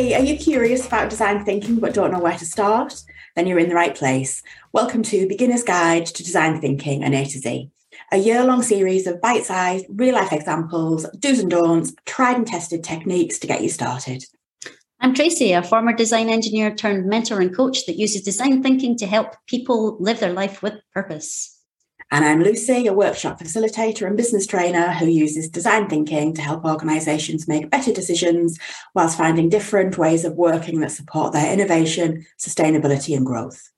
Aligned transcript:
Hey, 0.00 0.14
are 0.14 0.24
you 0.24 0.38
curious 0.38 0.86
about 0.86 1.10
design 1.10 1.44
thinking 1.44 1.78
but 1.78 1.92
don't 1.92 2.10
know 2.10 2.20
where 2.20 2.38
to 2.38 2.46
start? 2.46 3.02
Then 3.36 3.46
you're 3.46 3.58
in 3.58 3.68
the 3.68 3.74
right 3.74 3.94
place. 3.94 4.42
Welcome 4.72 5.02
to 5.02 5.28
Beginner's 5.28 5.62
Guide 5.62 6.06
to 6.06 6.24
Design 6.24 6.58
Thinking 6.58 7.04
and 7.04 7.14
A 7.14 7.22
to 7.26 7.38
Z, 7.38 7.70
a 8.10 8.16
year 8.16 8.42
long 8.42 8.62
series 8.62 9.06
of 9.06 9.20
bite 9.20 9.44
sized, 9.44 9.84
real 9.90 10.14
life 10.14 10.32
examples, 10.32 11.06
do's 11.18 11.40
and 11.40 11.50
don'ts, 11.50 11.92
tried 12.06 12.36
and 12.36 12.46
tested 12.46 12.82
techniques 12.82 13.38
to 13.40 13.46
get 13.46 13.62
you 13.62 13.68
started. 13.68 14.24
I'm 15.00 15.12
Tracy, 15.12 15.52
a 15.52 15.62
former 15.62 15.92
design 15.92 16.30
engineer 16.30 16.74
turned 16.74 17.04
mentor 17.04 17.42
and 17.42 17.54
coach 17.54 17.84
that 17.84 17.98
uses 17.98 18.22
design 18.22 18.62
thinking 18.62 18.96
to 18.96 19.06
help 19.06 19.34
people 19.48 19.98
live 20.00 20.18
their 20.18 20.32
life 20.32 20.62
with 20.62 20.80
purpose. 20.94 21.59
And 22.12 22.24
I'm 22.24 22.42
Lucy, 22.42 22.88
a 22.88 22.92
workshop 22.92 23.38
facilitator 23.38 24.04
and 24.04 24.16
business 24.16 24.44
trainer 24.44 24.90
who 24.92 25.06
uses 25.06 25.48
design 25.48 25.88
thinking 25.88 26.34
to 26.34 26.42
help 26.42 26.64
organisations 26.64 27.46
make 27.46 27.70
better 27.70 27.92
decisions 27.92 28.58
whilst 28.96 29.16
finding 29.16 29.48
different 29.48 29.96
ways 29.96 30.24
of 30.24 30.34
working 30.34 30.80
that 30.80 30.90
support 30.90 31.32
their 31.32 31.52
innovation, 31.52 32.26
sustainability, 32.36 33.16
and 33.16 33.24
growth. 33.24 33.70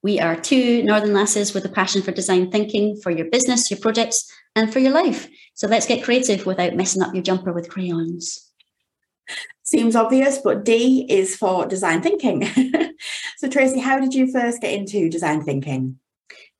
We 0.00 0.20
are 0.20 0.36
two 0.36 0.84
Northern 0.84 1.12
lasses 1.12 1.54
with 1.54 1.64
a 1.64 1.68
passion 1.68 2.02
for 2.02 2.12
design 2.12 2.52
thinking 2.52 3.00
for 3.02 3.10
your 3.10 3.26
business, 3.26 3.68
your 3.68 3.80
projects, 3.80 4.30
and 4.54 4.72
for 4.72 4.78
your 4.78 4.92
life. 4.92 5.28
So 5.54 5.66
let's 5.66 5.86
get 5.86 6.04
creative 6.04 6.46
without 6.46 6.76
messing 6.76 7.02
up 7.02 7.14
your 7.14 7.22
jumper 7.24 7.52
with 7.52 7.68
crayons. 7.68 8.48
Seems 9.64 9.96
obvious, 9.96 10.38
but 10.38 10.64
D 10.64 11.04
is 11.08 11.34
for 11.34 11.66
design 11.66 12.00
thinking. 12.00 12.44
so, 13.38 13.48
Tracy, 13.48 13.80
how 13.80 13.98
did 13.98 14.14
you 14.14 14.30
first 14.30 14.60
get 14.60 14.72
into 14.72 15.08
design 15.08 15.42
thinking? 15.42 15.98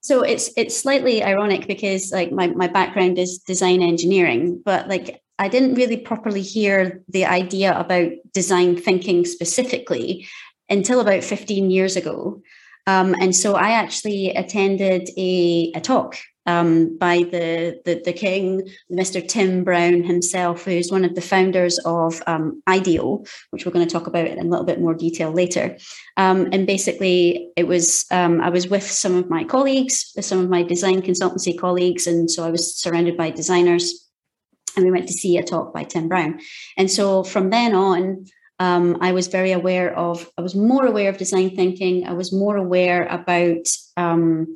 So 0.02 0.22
it's 0.22 0.50
it's 0.56 0.76
slightly 0.76 1.22
ironic 1.22 1.66
because 1.66 2.12
like 2.12 2.32
my, 2.32 2.48
my 2.48 2.66
background 2.66 3.18
is 3.18 3.38
design 3.38 3.82
engineering, 3.82 4.60
but 4.64 4.88
like 4.88 5.22
I 5.38 5.48
didn't 5.48 5.74
really 5.74 5.96
properly 5.96 6.42
hear 6.42 7.02
the 7.08 7.24
idea 7.24 7.78
about 7.78 8.12
design 8.32 8.76
thinking 8.76 9.24
specifically 9.24 10.28
until 10.68 11.00
about 11.00 11.24
15 11.24 11.70
years 11.70 11.96
ago. 11.96 12.42
Um, 12.86 13.14
and 13.20 13.34
so 13.34 13.54
I 13.54 13.70
actually 13.70 14.30
attended 14.30 15.08
a, 15.16 15.72
a 15.74 15.80
talk 15.80 16.18
um, 16.46 16.96
by 16.98 17.18
the, 17.18 17.80
the, 17.84 18.02
the 18.04 18.12
king, 18.12 18.68
Mr. 18.90 19.26
Tim 19.26 19.64
Brown 19.64 20.02
himself, 20.02 20.64
who's 20.64 20.90
one 20.90 21.04
of 21.04 21.14
the 21.14 21.20
founders 21.20 21.78
of 21.84 22.22
um, 22.26 22.62
IDEO, 22.66 23.24
which 23.50 23.64
we're 23.64 23.72
going 23.72 23.86
to 23.86 23.92
talk 23.92 24.06
about 24.06 24.26
in 24.26 24.38
a 24.38 24.44
little 24.44 24.66
bit 24.66 24.80
more 24.80 24.94
detail 24.94 25.30
later. 25.30 25.76
Um, 26.16 26.48
and 26.52 26.66
basically, 26.66 27.50
it 27.56 27.64
was 27.64 28.06
um, 28.10 28.40
I 28.40 28.50
was 28.50 28.68
with 28.68 28.88
some 28.88 29.14
of 29.14 29.30
my 29.30 29.44
colleagues, 29.44 30.12
some 30.20 30.40
of 30.40 30.50
my 30.50 30.62
design 30.62 31.02
consultancy 31.02 31.58
colleagues, 31.58 32.06
and 32.06 32.30
so 32.30 32.44
I 32.44 32.50
was 32.50 32.76
surrounded 32.76 33.16
by 33.16 33.30
designers, 33.30 34.08
and 34.76 34.84
we 34.84 34.90
went 34.90 35.06
to 35.08 35.14
see 35.14 35.38
a 35.38 35.42
talk 35.42 35.72
by 35.72 35.84
Tim 35.84 36.08
Brown. 36.08 36.40
And 36.76 36.90
so 36.90 37.24
from 37.24 37.50
then 37.50 37.74
on. 37.74 38.26
Um, 38.58 38.98
I 39.00 39.10
was 39.10 39.26
very 39.26 39.50
aware 39.50 39.92
of, 39.98 40.30
I 40.38 40.40
was 40.40 40.54
more 40.54 40.86
aware 40.86 41.08
of 41.08 41.16
design 41.16 41.56
thinking. 41.56 42.06
I 42.06 42.12
was 42.12 42.32
more 42.32 42.56
aware 42.56 43.06
about 43.06 43.66
um, 43.96 44.54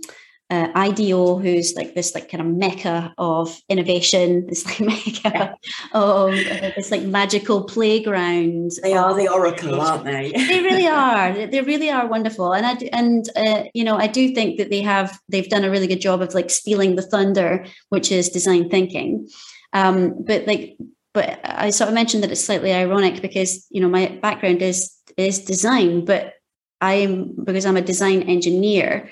uh, 0.48 0.69
IDEO, 0.75 1.39
who's 1.39 1.75
like 1.75 1.94
this 1.94 2.14
like 2.14 2.30
kind 2.30 2.41
of 2.41 2.47
mecca 2.47 3.12
of 3.19 3.61
innovation, 3.69 4.47
this 4.48 4.64
like 4.64 4.80
mecca 4.80 5.20
yeah. 5.25 5.55
of 5.92 6.34
uh, 6.34 6.70
this 6.77 6.91
like 6.91 7.03
magical 7.03 7.64
playground. 7.64 8.70
They 8.83 8.94
are 8.94 9.14
the 9.14 9.28
oracle, 9.28 9.80
aren't 9.80 10.05
they? 10.05 10.33
they 10.36 10.62
really 10.62 10.86
are. 10.86 11.47
They 11.47 11.61
really 11.62 11.91
are 11.91 12.06
wonderful, 12.06 12.53
and 12.53 12.64
I 12.64 12.75
do, 12.75 12.88
and 12.92 13.28
uh, 13.36 13.64
you 13.75 13.84
know 13.84 13.97
I 13.97 14.06
do 14.06 14.34
think 14.34 14.58
that 14.58 14.70
they 14.70 14.83
have 14.83 15.19
they've 15.28 15.48
done 15.48 15.64
a 15.64 15.70
really 15.70 15.88
good 15.88 16.00
job 16.00 16.22
of 16.22 16.34
like 16.34 16.50
stealing 16.50 16.97
the 16.97 17.03
thunder, 17.03 17.66
which 17.88 18.12
is 18.12 18.28
design 18.28 18.70
thinking. 18.70 19.28
Um, 19.72 20.14
but 20.25 20.47
like, 20.47 20.77
but 21.12 21.41
I 21.44 21.70
sort 21.70 21.88
of 21.88 21.94
mentioned 21.94 22.22
that 22.22 22.31
it's 22.31 22.44
slightly 22.44 22.72
ironic 22.72 23.20
because 23.20 23.66
you 23.70 23.81
know 23.81 23.88
my 23.88 24.06
background 24.22 24.62
is 24.62 24.94
is 25.16 25.44
design, 25.44 26.04
but 26.04 26.34
I 26.81 26.94
am 26.94 27.34
because 27.44 27.66
I'm 27.66 27.76
a 27.76 27.82
design 27.82 28.22
engineer 28.22 29.10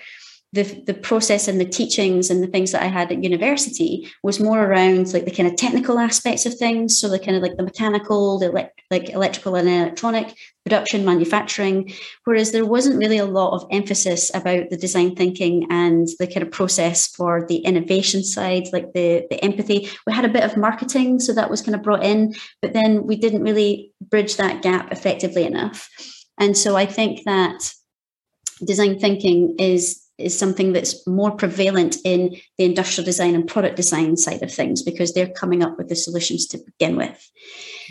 the, 0.55 0.63
the 0.87 0.95
process 0.95 1.49
and 1.49 1.61
the 1.61 1.65
teachings 1.65 2.31
and 2.31 2.41
the 2.41 2.47
things 2.47 2.71
that 2.71 2.83
I 2.83 2.87
had 2.87 3.11
at 3.11 3.25
university 3.25 4.09
was 4.23 4.39
more 4.39 4.65
around 4.65 5.13
like 5.13 5.25
the 5.25 5.33
kind 5.33 5.49
of 5.49 5.57
technical 5.57 5.99
aspects 5.99 6.47
of 6.47 6.55
things. 6.55 6.97
So 6.97 7.09
the 7.09 7.19
kind 7.19 7.37
of 7.37 7.43
like 7.43 7.57
the 7.57 7.65
mechanical, 7.65 8.39
the 8.39 8.53
like 8.91 9.11
electrical 9.11 9.57
and 9.57 9.69
electronic 9.69 10.37
production, 10.65 11.05
manufacturing, 11.05 11.93
whereas 12.23 12.53
there 12.53 12.65
wasn't 12.65 12.99
really 12.99 13.19
a 13.19 13.27
lot 13.27 13.55
of 13.55 13.67
emphasis 13.73 14.31
about 14.33 14.71
the 14.71 14.77
design 14.77 15.17
thinking 15.17 15.67
and 15.71 16.07
the 16.21 16.27
kind 16.29 16.43
of 16.43 16.53
process 16.53 17.09
for 17.09 17.45
the 17.49 17.57
innovation 17.57 18.23
side, 18.23 18.69
like 18.73 18.93
the, 18.93 19.27
the 19.31 19.45
empathy. 19.45 19.91
We 20.07 20.13
had 20.13 20.25
a 20.25 20.33
bit 20.33 20.45
of 20.45 20.57
marketing, 20.57 21.19
so 21.19 21.33
that 21.33 21.51
was 21.51 21.63
kind 21.63 21.75
of 21.75 21.83
brought 21.83 22.05
in, 22.05 22.35
but 22.63 22.73
then 22.73 23.07
we 23.07 23.17
didn't 23.17 23.43
really 23.43 23.93
bridge 24.01 24.37
that 24.37 24.63
gap 24.63 24.93
effectively 24.93 25.45
enough. 25.45 25.91
And 26.39 26.57
so 26.57 26.77
I 26.77 26.87
think 26.87 27.25
that 27.25 27.73
design 28.65 29.01
thinking 29.01 29.57
is 29.59 30.04
is 30.19 30.39
something 30.39 30.73
that's 30.73 31.07
more 31.07 31.33
prevalent 31.33 31.97
in 32.05 32.37
the 32.57 32.65
industrial 32.65 33.05
design 33.05 33.35
and 33.35 33.49
product 33.49 33.77
design 33.77 34.17
side 34.17 34.43
of 34.43 34.53
things 34.53 34.83
because 34.83 35.13
they're 35.13 35.29
coming 35.29 35.63
up 35.63 35.77
with 35.77 35.89
the 35.89 35.97
solutions 35.97 36.47
to 36.47 36.59
begin 36.59 36.97
with. 36.97 37.31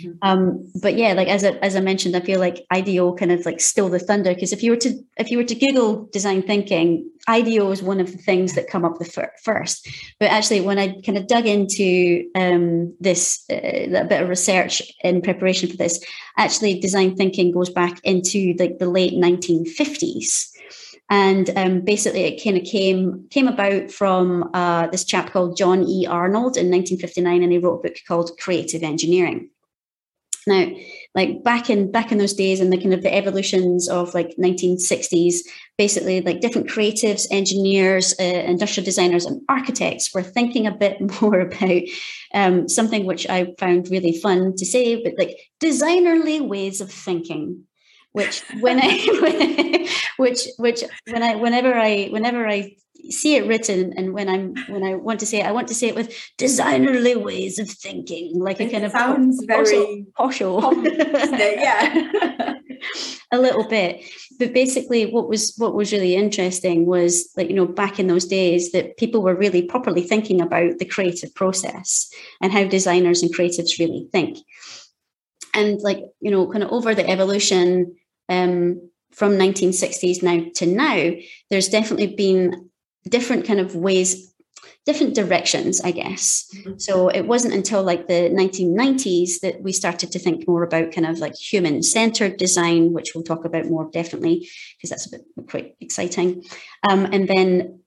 Mm-hmm. 0.01 0.11
Um, 0.21 0.71
but 0.81 0.95
yeah, 0.95 1.13
like 1.13 1.27
as 1.27 1.43
I, 1.43 1.51
as 1.61 1.75
I 1.75 1.81
mentioned, 1.81 2.15
I 2.15 2.21
feel 2.21 2.39
like 2.39 2.65
IDEO 2.71 3.13
kind 3.15 3.31
of 3.31 3.45
like 3.45 3.59
stole 3.59 3.89
the 3.89 3.99
thunder 3.99 4.33
because 4.33 4.53
if 4.53 4.63
you 4.63 4.71
were 4.71 4.77
to 4.77 4.97
if 5.17 5.29
you 5.29 5.37
were 5.37 5.43
to 5.43 5.55
Google 5.55 6.07
design 6.11 6.41
thinking, 6.41 7.09
IDEO 7.27 7.69
is 7.71 7.83
one 7.83 7.99
of 7.99 8.11
the 8.11 8.17
things 8.17 8.55
that 8.55 8.69
come 8.69 8.85
up 8.85 8.97
the 8.97 9.05
fir- 9.05 9.33
first. 9.43 9.87
But 10.19 10.31
actually, 10.31 10.61
when 10.61 10.79
I 10.79 10.99
kind 11.01 11.17
of 11.17 11.27
dug 11.27 11.45
into 11.45 12.27
um, 12.35 12.95
this 12.99 13.43
uh, 13.51 13.55
a 13.55 14.05
bit 14.05 14.21
of 14.21 14.29
research 14.29 14.81
in 15.03 15.21
preparation 15.21 15.69
for 15.69 15.77
this, 15.77 16.03
actually, 16.37 16.79
design 16.79 17.15
thinking 17.15 17.51
goes 17.51 17.69
back 17.69 17.99
into 18.03 18.55
like 18.57 18.79
the 18.79 18.89
late 18.89 19.13
1950s 19.13 20.52
and 21.09 21.49
um, 21.55 21.81
basically 21.81 22.21
it 22.21 22.43
kind 22.43 22.57
of 22.57 22.63
came 22.63 23.27
came 23.29 23.47
about 23.47 23.91
from 23.91 24.49
uh, 24.53 24.87
this 24.87 25.03
chap 25.03 25.31
called 25.31 25.57
John 25.57 25.83
E. 25.87 26.05
Arnold 26.07 26.57
in 26.57 26.71
1959, 26.71 27.43
and 27.43 27.51
he 27.51 27.57
wrote 27.57 27.79
a 27.79 27.89
book 27.89 27.97
called 28.07 28.31
Creative 28.39 28.83
Engineering. 28.83 29.49
Now, 30.45 30.67
like 31.15 31.43
back 31.43 31.69
in 31.69 31.91
back 31.91 32.11
in 32.11 32.17
those 32.17 32.33
days, 32.33 32.59
and 32.59 32.71
the 32.71 32.77
kind 32.77 32.93
of 32.93 33.01
the 33.01 33.13
evolutions 33.13 33.87
of 33.87 34.13
like 34.13 34.35
1960s, 34.37 35.37
basically 35.77 36.21
like 36.21 36.41
different 36.41 36.67
creatives, 36.67 37.27
engineers, 37.31 38.13
uh, 38.19 38.23
industrial 38.23 38.85
designers, 38.85 39.25
and 39.25 39.41
architects 39.47 40.13
were 40.13 40.23
thinking 40.23 40.67
a 40.67 40.71
bit 40.71 40.99
more 41.21 41.41
about 41.41 41.81
um, 42.33 42.67
something 42.67 43.05
which 43.05 43.29
I 43.29 43.53
found 43.59 43.89
really 43.89 44.17
fun 44.19 44.55
to 44.57 44.65
say, 44.65 45.01
but 45.01 45.13
like 45.17 45.37
designerly 45.61 46.45
ways 46.45 46.81
of 46.81 46.91
thinking 46.91 47.65
which 48.13 48.41
when 48.59 48.79
I 48.81 49.89
which 50.17 50.47
which 50.57 50.83
when 51.09 51.21
I 51.21 51.35
whenever 51.35 51.75
I 51.75 52.07
whenever 52.11 52.47
I 52.47 52.75
see 53.09 53.35
it 53.35 53.45
written 53.47 53.93
and 53.97 54.13
when 54.13 54.29
I'm 54.29 54.55
when 54.67 54.83
I 54.83 54.95
want 54.95 55.19
to 55.19 55.25
say 55.25 55.41
it, 55.41 55.45
I 55.45 55.51
want 55.51 55.67
to 55.67 55.75
say 55.75 55.87
it 55.87 55.95
with 55.95 56.15
designerly 56.37 57.21
ways 57.21 57.59
of 57.59 57.69
thinking, 57.69 58.39
like 58.39 58.59
a 58.59 58.69
kind 58.69 58.85
of 58.85 58.91
sounds 58.91 59.43
very 59.45 60.05
poshel, 60.17 60.85
yeah, 61.31 62.53
a 63.31 63.37
little 63.37 63.67
bit. 63.67 64.03
But 64.39 64.53
basically, 64.53 65.05
what 65.05 65.27
was 65.27 65.53
what 65.57 65.75
was 65.75 65.91
really 65.91 66.15
interesting 66.15 66.85
was 66.85 67.29
like 67.35 67.49
you 67.49 67.55
know 67.55 67.65
back 67.65 67.99
in 67.99 68.07
those 68.07 68.25
days 68.25 68.71
that 68.71 68.97
people 68.97 69.21
were 69.21 69.35
really 69.35 69.63
properly 69.63 70.03
thinking 70.03 70.39
about 70.39 70.79
the 70.79 70.85
creative 70.85 71.33
process 71.35 72.09
and 72.41 72.53
how 72.53 72.63
designers 72.63 73.21
and 73.21 73.35
creatives 73.35 73.79
really 73.79 74.07
think. 74.11 74.37
And 75.53 75.81
like 75.81 76.03
you 76.21 76.31
know 76.31 76.47
kind 76.47 76.63
of 76.63 76.71
over 76.71 76.95
the 76.95 77.09
evolution 77.09 77.95
um, 78.33 78.89
from 79.11 79.33
1960s 79.33 80.23
now 80.23 80.45
to 80.55 80.65
now, 80.65 81.11
there's 81.49 81.69
definitely 81.69 82.15
been 82.15 82.69
different 83.07 83.45
kind 83.45 83.59
of 83.59 83.75
ways, 83.75 84.33
different 84.85 85.13
directions, 85.13 85.81
I 85.81 85.91
guess. 85.91 86.49
Mm-hmm. 86.55 86.79
So 86.79 87.09
it 87.09 87.27
wasn't 87.27 87.53
until 87.53 87.83
like 87.83 88.07
the 88.07 88.29
1990s 88.29 89.39
that 89.41 89.61
we 89.61 89.71
started 89.71 90.11
to 90.11 90.19
think 90.19 90.47
more 90.47 90.63
about 90.63 90.93
kind 90.93 91.05
of 91.05 91.19
like 91.19 91.35
human 91.35 91.83
centered 91.83 92.37
design, 92.37 92.93
which 92.93 93.13
we'll 93.13 93.23
talk 93.23 93.45
about 93.45 93.65
more 93.65 93.89
definitely, 93.91 94.49
because 94.77 94.89
that's 94.89 95.07
a 95.07 95.11
bit 95.11 95.21
quite 95.49 95.75
exciting. 95.79 96.43
Um, 96.89 97.05
and 97.05 97.27
then 97.27 97.82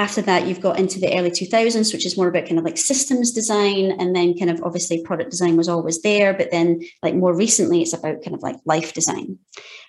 after 0.00 0.22
that, 0.22 0.46
you've 0.46 0.62
got 0.62 0.78
into 0.78 0.98
the 0.98 1.14
early 1.14 1.30
2000s, 1.30 1.92
which 1.92 2.06
is 2.06 2.16
more 2.16 2.28
about 2.28 2.46
kind 2.46 2.58
of 2.58 2.64
like 2.64 2.78
systems 2.78 3.32
design. 3.32 3.90
And 4.00 4.16
then, 4.16 4.36
kind 4.36 4.50
of 4.50 4.62
obviously, 4.62 5.02
product 5.02 5.30
design 5.30 5.58
was 5.58 5.68
always 5.68 6.00
there. 6.00 6.32
But 6.32 6.50
then, 6.50 6.80
like 7.02 7.14
more 7.14 7.34
recently, 7.34 7.82
it's 7.82 7.92
about 7.92 8.22
kind 8.24 8.34
of 8.34 8.42
like 8.42 8.56
life 8.64 8.94
design. 8.94 9.38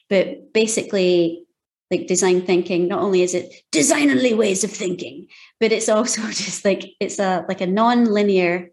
But 0.09 0.51
basically, 0.53 1.45
like 1.89 2.07
design 2.07 2.41
thinking, 2.41 2.89
not 2.89 3.01
only 3.01 3.21
is 3.21 3.33
it 3.33 3.53
designerly 3.71 4.35
ways 4.35 4.65
of 4.65 4.71
thinking, 4.71 5.27
but 5.61 5.71
it's 5.71 5.87
also 5.87 6.21
just 6.27 6.65
like 6.65 6.91
it's 6.99 7.17
a 7.17 7.45
like 7.47 7.61
a 7.61 7.67
non-linear 7.67 8.69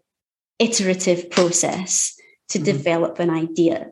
iterative 0.59 1.29
process 1.29 2.15
to 2.49 2.57
mm-hmm. 2.57 2.65
develop 2.65 3.19
an 3.19 3.29
idea 3.29 3.91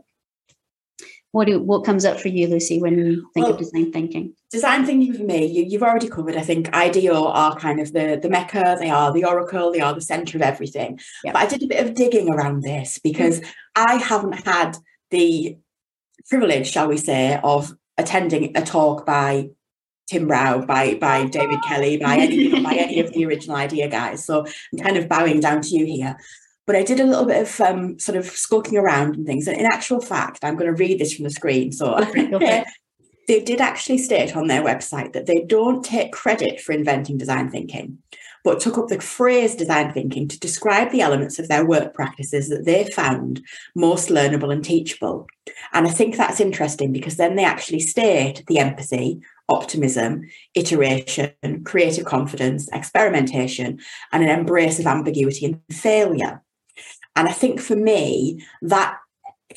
what 1.38 1.46
do 1.46 1.60
what 1.60 1.86
comes 1.86 2.04
up 2.04 2.20
for 2.20 2.30
you, 2.30 2.48
Lucy, 2.48 2.82
when 2.82 2.98
you 2.98 3.30
think 3.36 3.46
well, 3.46 3.54
of 3.54 3.60
design 3.60 3.92
thinking? 3.92 4.34
Design 4.50 4.88
thinking 4.88 5.14
for 5.14 5.24
me, 5.24 5.46
you, 5.46 5.78
have 5.78 5.88
already 5.88 6.10
covered. 6.10 6.36
I 6.36 6.42
think 6.42 6.74
IDEO 6.74 7.28
are 7.28 7.56
kind 7.56 7.80
of 7.80 7.94
the 7.94 8.20
the 8.20 8.28
mecca. 8.28 8.76
They 8.80 8.90
are 8.90 9.14
the 9.14 9.24
oracle. 9.24 9.72
They 9.72 9.80
are 9.80 9.94
the 9.94 10.02
center 10.02 10.40
of 10.40 10.42
everything. 10.42 11.00
But 11.24 11.36
I 11.36 11.46
did 11.46 11.62
a 11.62 11.68
bit 11.68 11.86
of 11.86 11.94
digging 11.94 12.34
around 12.34 12.64
this 12.64 12.98
because 12.98 13.40
mm-hmm. 13.40 13.88
I 13.88 13.96
haven't 13.98 14.48
had 14.48 14.78
the 15.12 15.58
privilege, 16.28 16.72
shall 16.72 16.88
we 16.88 16.98
say, 16.98 17.40
of 17.44 17.72
attending 18.00 18.58
a 18.58 18.64
talk 18.64 19.06
by 19.06 19.50
Tim 20.10 20.28
Brown, 20.28 20.66
by 20.66 20.96
by 20.96 21.26
David 21.26 21.60
Kelley, 21.68 21.98
by 21.98 22.18
any 22.18 22.64
by 22.64 22.74
any 22.74 23.00
of 23.00 23.14
the 23.14 23.26
original 23.28 23.58
IDEO 23.58 23.90
guys. 23.90 24.26
So 24.26 24.44
I'm 24.74 24.80
kind 24.80 24.98
of 24.98 25.08
bowing 25.08 25.40
down 25.40 25.62
to 25.62 25.70
you 25.70 25.86
here. 25.86 26.18
But 26.68 26.76
I 26.76 26.84
did 26.84 27.00
a 27.00 27.06
little 27.06 27.26
bit 27.26 27.42
of 27.42 27.62
um, 27.62 27.98
sort 27.98 28.18
of 28.18 28.26
skulking 28.26 28.78
around 28.78 29.16
and 29.16 29.26
things. 29.26 29.48
And 29.48 29.58
in 29.58 29.66
actual 29.66 30.02
fact, 30.02 30.44
I'm 30.44 30.56
going 30.56 30.68
to 30.68 30.78
read 30.78 31.00
this 31.00 31.14
from 31.14 31.24
the 31.24 31.32
screen. 31.32 31.72
So 31.72 31.96
okay. 32.18 32.64
they 33.28 33.42
did 33.42 33.62
actually 33.62 33.98
state 33.98 34.36
on 34.36 34.48
their 34.48 34.64
website 34.64 35.14
that 35.14 35.26
they 35.26 35.44
don't 35.44 35.84
take 35.84 36.14
credit 36.14 36.62
for 36.62 36.72
inventing 36.72 37.18
design 37.18 37.50
thinking, 37.50 37.98
but 38.44 38.60
took 38.60 38.78
up 38.78 38.88
the 38.88 39.02
phrase 39.02 39.56
design 39.56 39.92
thinking 39.92 40.28
to 40.30 40.40
describe 40.40 40.92
the 40.92 41.02
elements 41.02 41.38
of 41.38 41.50
their 41.50 41.66
work 41.66 41.94
practices 41.94 42.48
that 42.50 42.64
they 42.64 42.86
found 42.86 43.42
most 43.76 44.10
learnable 44.10 44.52
and 44.52 44.64
teachable. 44.64 45.28
And 45.74 45.88
I 45.88 45.90
think 45.90 46.16
that's 46.16 46.40
interesting 46.40 46.94
because 46.94 47.18
then 47.18 47.36
they 47.36 47.44
actually 47.44 47.82
state 47.82 48.44
the 48.48 48.60
empathy, 48.60 49.20
optimism, 49.50 50.22
iteration, 50.54 51.34
creative 51.66 52.06
confidence, 52.06 52.70
experimentation, 52.72 53.80
and 54.14 54.24
an 54.24 54.30
embrace 54.30 54.80
of 54.80 54.88
ambiguity 54.88 55.46
and 55.46 55.62
failure. 55.70 56.42
And 57.18 57.28
I 57.28 57.34
think 57.34 57.60
for 57.60 57.76
me, 57.76 58.46
that 58.62 58.98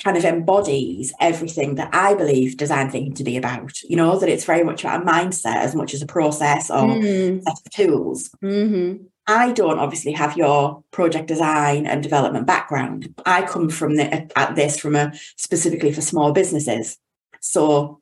kind 0.02 0.16
of 0.16 0.24
embodies 0.24 1.12
everything 1.20 1.74
that 1.74 1.90
I 1.92 2.14
believe 2.14 2.56
design 2.56 2.90
thinking 2.90 3.14
to 3.14 3.24
be 3.24 3.36
about. 3.36 3.82
You 3.82 3.96
know, 3.96 4.18
that 4.18 4.28
it's 4.28 4.44
very 4.44 4.64
much 4.64 4.82
about 4.82 5.02
a 5.02 5.04
mindset 5.04 5.56
as 5.56 5.74
much 5.74 5.94
as 5.94 6.02
a 6.02 6.06
process 6.06 6.70
or 6.70 6.88
mm. 6.88 7.42
set 7.42 7.52
of 7.52 7.70
tools. 7.70 8.30
Mm-hmm. 8.42 9.04
I 9.26 9.52
don't 9.52 9.78
obviously 9.78 10.12
have 10.12 10.36
your 10.36 10.82
project 10.90 11.28
design 11.28 11.86
and 11.86 12.02
development 12.02 12.46
background. 12.46 13.14
I 13.26 13.42
come 13.42 13.68
from 13.68 13.96
the, 13.96 14.38
at 14.38 14.56
this 14.56 14.78
from 14.78 14.96
a 14.96 15.12
specifically 15.36 15.92
for 15.92 16.00
small 16.00 16.32
businesses. 16.32 16.96
So 17.40 18.00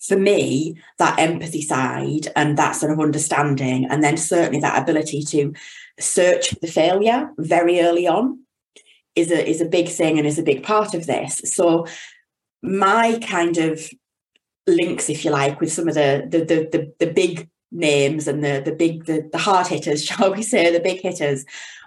for 0.00 0.16
me, 0.16 0.76
that 0.98 1.18
empathy 1.18 1.62
side 1.62 2.28
and 2.36 2.56
that 2.58 2.72
sort 2.72 2.92
of 2.92 3.00
understanding, 3.00 3.86
and 3.86 4.04
then 4.04 4.16
certainly 4.16 4.60
that 4.60 4.80
ability 4.80 5.22
to 5.24 5.52
search 5.98 6.50
the 6.60 6.66
failure 6.66 7.30
very 7.38 7.80
early 7.80 8.06
on 8.06 8.39
is 9.16 9.30
a 9.30 9.48
is 9.48 9.60
a 9.60 9.66
big 9.66 9.88
thing 9.88 10.18
and 10.18 10.26
is 10.26 10.38
a 10.38 10.42
big 10.42 10.62
part 10.62 10.94
of 10.94 11.06
this. 11.06 11.40
So 11.44 11.86
my 12.62 13.18
kind 13.22 13.58
of 13.58 13.88
links, 14.66 15.08
if 15.08 15.24
you 15.24 15.30
like, 15.30 15.60
with 15.60 15.72
some 15.72 15.88
of 15.88 15.94
the 15.94 16.26
the 16.28 16.38
the 16.44 16.68
the, 16.70 17.06
the 17.06 17.12
big 17.12 17.48
names 17.72 18.26
and 18.26 18.44
the 18.44 18.62
the 18.64 18.72
big 18.72 19.06
the, 19.06 19.28
the 19.32 19.38
hard 19.38 19.66
hitters, 19.66 20.04
shall 20.06 20.32
we 20.32 20.42
say, 20.42 20.72
the 20.72 20.80
big 20.80 21.00
hitters 21.00 21.44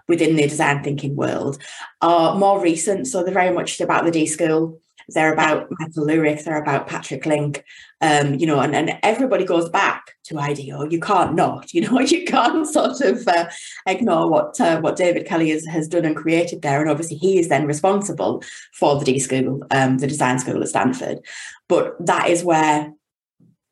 within 0.08 0.36
the 0.36 0.48
design 0.48 0.84
thinking 0.84 1.16
world 1.16 1.58
are 2.02 2.36
more 2.36 2.62
recent. 2.62 3.08
So 3.08 3.24
they're 3.24 3.34
very 3.34 3.54
much 3.54 3.80
about 3.80 4.04
the 4.06 4.12
D 4.12 4.26
school 4.26 4.82
they're 5.10 5.34
about 5.34 5.68
Michael 5.80 6.06
Lewrick, 6.06 6.44
they're 6.44 6.62
about 6.62 6.88
Patrick 6.88 7.26
Link, 7.26 7.64
um, 8.02 8.36
you 8.36 8.46
know, 8.46 8.60
and, 8.60 8.76
and 8.76 8.98
everybody 9.04 9.46
goes 9.46 9.70
back 9.70 10.16
to 10.26 10.40
IDEO. 10.40 10.90
You 10.90 11.00
can't 11.00 11.36
not, 11.36 11.74
you 11.74 11.82
know, 11.82 12.00
you 12.02 12.26
can't 12.26 12.68
sort 12.68 13.02
of 13.02 13.28
uh, 13.28 13.50
ignore 13.88 14.30
what 14.30 14.60
uh, 14.60 14.80
what 14.82 14.96
David 14.96 15.26
Kelley 15.26 15.50
has, 15.52 15.66
has 15.66 15.88
done 15.88 16.06
and 16.06 16.16
created 16.16 16.62
there. 16.62 16.82
And 16.82 16.90
obviously, 16.90 17.18
he 17.18 17.40
is 17.40 17.50
then 17.50 17.66
responsible 17.66 18.44
for 18.74 19.00
the 19.00 19.06
D 19.06 19.20
School, 19.20 19.62
um, 19.72 19.98
the 20.00 20.08
design 20.08 20.40
school 20.40 20.62
at 20.62 20.70
Stanford. 20.70 21.20
But 21.68 21.96
that 22.06 22.30
is 22.30 22.44
where, 22.44 22.92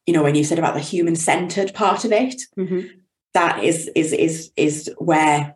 you 0.06 0.14
know, 0.14 0.24
when 0.24 0.36
you 0.36 0.44
said 0.44 0.60
about 0.60 0.74
the 0.74 0.80
human 0.80 1.16
centered 1.16 1.74
part 1.74 2.06
of 2.06 2.12
it, 2.12 2.42
mm-hmm. 2.58 2.88
that 3.34 3.64
is 3.64 3.90
is 3.96 4.14
is 4.14 4.52
is 4.56 4.90
where 4.98 5.56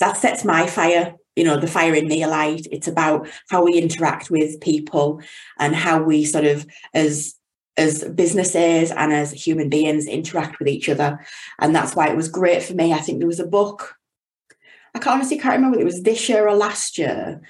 that 0.00 0.16
sets 0.16 0.44
my 0.44 0.66
fire 0.66 1.14
you 1.40 1.46
know 1.46 1.58
the 1.58 1.66
fire 1.66 1.94
in 1.94 2.06
me 2.06 2.22
alight 2.22 2.66
it's 2.70 2.86
about 2.86 3.26
how 3.48 3.64
we 3.64 3.72
interact 3.74 4.30
with 4.30 4.60
people 4.60 5.20
and 5.58 5.74
how 5.74 6.02
we 6.02 6.24
sort 6.24 6.44
of 6.44 6.66
as 6.92 7.34
as 7.76 8.04
businesses 8.04 8.90
and 8.90 9.10
as 9.12 9.32
human 9.32 9.70
beings 9.70 10.06
interact 10.06 10.58
with 10.58 10.68
each 10.68 10.86
other. 10.88 11.18
And 11.60 11.74
that's 11.74 11.96
why 11.96 12.08
it 12.08 12.16
was 12.16 12.28
great 12.28 12.62
for 12.62 12.74
me. 12.74 12.92
I 12.92 12.98
think 12.98 13.20
there 13.20 13.28
was 13.34 13.40
a 13.40 13.46
book 13.46 13.96
i 14.94 14.98
can't 14.98 15.14
honestly 15.14 15.38
can't 15.38 15.56
remember 15.56 15.78
it 15.78 15.84
was 15.84 16.02
this 16.02 16.28
year 16.28 16.46
or 16.48 16.54
last 16.54 16.98
year 16.98 17.40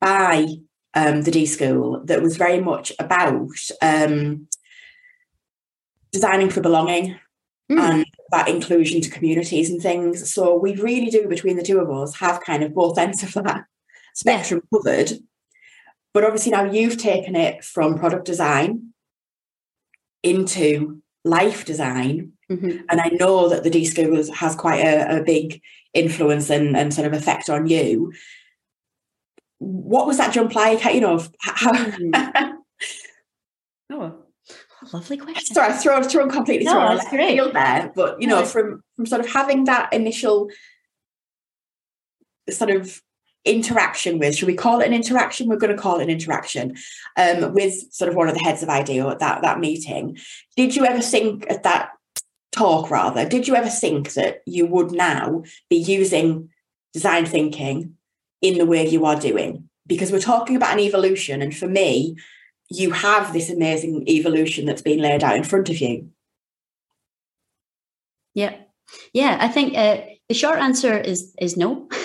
by 0.00 0.46
um, 0.94 1.22
the 1.22 1.30
d 1.30 1.46
school 1.46 2.02
that 2.04 2.22
was 2.22 2.36
very 2.36 2.60
much 2.60 2.92
about 2.98 3.48
um, 3.80 4.46
designing 6.12 6.50
for 6.50 6.60
belonging 6.60 7.16
mm. 7.70 7.78
and 7.78 8.04
that 8.32 8.48
inclusion 8.48 9.00
to 9.02 9.10
communities 9.10 9.70
and 9.70 9.80
things. 9.80 10.32
So 10.32 10.56
we 10.56 10.74
really 10.76 11.10
do, 11.10 11.28
between 11.28 11.56
the 11.56 11.62
two 11.62 11.78
of 11.78 11.90
us, 11.90 12.16
have 12.16 12.40
kind 12.40 12.64
of 12.64 12.74
both 12.74 12.98
ends 12.98 13.22
of 13.22 13.34
that 13.44 13.64
spectrum 14.14 14.62
yeah. 14.64 14.78
covered. 14.78 15.12
But 16.14 16.24
obviously 16.24 16.52
now 16.52 16.64
you've 16.64 16.98
taken 16.98 17.36
it 17.36 17.64
from 17.64 17.98
product 17.98 18.24
design 18.24 18.92
into 20.22 21.02
life 21.24 21.64
design. 21.64 22.32
Mm-hmm. 22.50 22.84
And 22.88 23.00
I 23.00 23.08
know 23.08 23.48
that 23.48 23.64
the 23.64 23.70
D 23.70 23.84
School 23.84 24.16
has 24.32 24.56
quite 24.56 24.80
a, 24.80 25.20
a 25.20 25.22
big 25.22 25.60
influence 25.94 26.50
and, 26.50 26.76
and 26.76 26.92
sort 26.92 27.06
of 27.06 27.12
effect 27.12 27.48
on 27.50 27.66
you. 27.66 28.12
What 29.58 30.06
was 30.06 30.16
that 30.16 30.34
jump 30.34 30.54
like? 30.54 30.84
You 30.84 31.00
know, 31.00 31.24
how, 31.40 31.72
mm. 31.72 32.52
oh, 33.92 34.21
Lovely 34.92 35.16
question. 35.16 35.54
Sorry, 35.54 35.72
I 35.72 35.76
throw 35.76 36.02
thrown 36.02 36.30
completely 36.30 36.64
no, 36.64 36.72
thrown 36.72 36.96
left 36.96 37.10
field 37.10 37.54
there, 37.54 37.92
but 37.94 38.20
you 38.20 38.26
know, 38.26 38.40
no. 38.40 38.46
from 38.46 38.82
from 38.96 39.06
sort 39.06 39.20
of 39.20 39.28
having 39.28 39.64
that 39.64 39.92
initial 39.92 40.50
sort 42.50 42.70
of 42.70 43.00
interaction 43.44 44.18
with, 44.18 44.36
should 44.36 44.46
we 44.46 44.54
call 44.54 44.80
it 44.80 44.86
an 44.86 44.92
interaction? 44.92 45.48
We're 45.48 45.56
going 45.56 45.74
to 45.74 45.80
call 45.80 45.98
it 45.98 46.04
an 46.04 46.10
interaction 46.10 46.76
um, 47.16 47.52
with 47.52 47.92
sort 47.92 48.08
of 48.08 48.16
one 48.16 48.28
of 48.28 48.34
the 48.34 48.42
heads 48.42 48.62
of 48.62 48.68
IDEO 48.68 49.10
at 49.10 49.20
that 49.20 49.42
that 49.42 49.60
meeting. 49.60 50.18
Did 50.56 50.74
you 50.74 50.84
ever 50.84 51.00
think 51.00 51.46
at 51.48 51.62
that 51.62 51.90
talk 52.50 52.90
rather? 52.90 53.28
Did 53.28 53.46
you 53.48 53.54
ever 53.54 53.70
think 53.70 54.14
that 54.14 54.42
you 54.46 54.66
would 54.66 54.92
now 54.92 55.44
be 55.70 55.76
using 55.76 56.50
design 56.92 57.26
thinking 57.26 57.96
in 58.40 58.58
the 58.58 58.66
way 58.66 58.88
you 58.88 59.04
are 59.06 59.18
doing? 59.18 59.68
Because 59.86 60.12
we're 60.12 60.20
talking 60.20 60.56
about 60.56 60.74
an 60.74 60.80
evolution, 60.80 61.42
and 61.42 61.56
for 61.56 61.68
me, 61.68 62.16
you 62.72 62.90
have 62.92 63.32
this 63.32 63.50
amazing 63.50 64.08
evolution 64.08 64.66
that's 64.66 64.82
been 64.82 65.00
laid 65.00 65.22
out 65.22 65.36
in 65.36 65.44
front 65.44 65.68
of 65.68 65.80
you. 65.80 66.08
Yeah. 68.34 68.56
Yeah, 69.12 69.38
I 69.40 69.48
think 69.48 69.76
uh, 69.76 70.02
the 70.28 70.34
short 70.34 70.58
answer 70.58 70.98
is 70.98 71.34
is 71.40 71.56
no. 71.56 71.88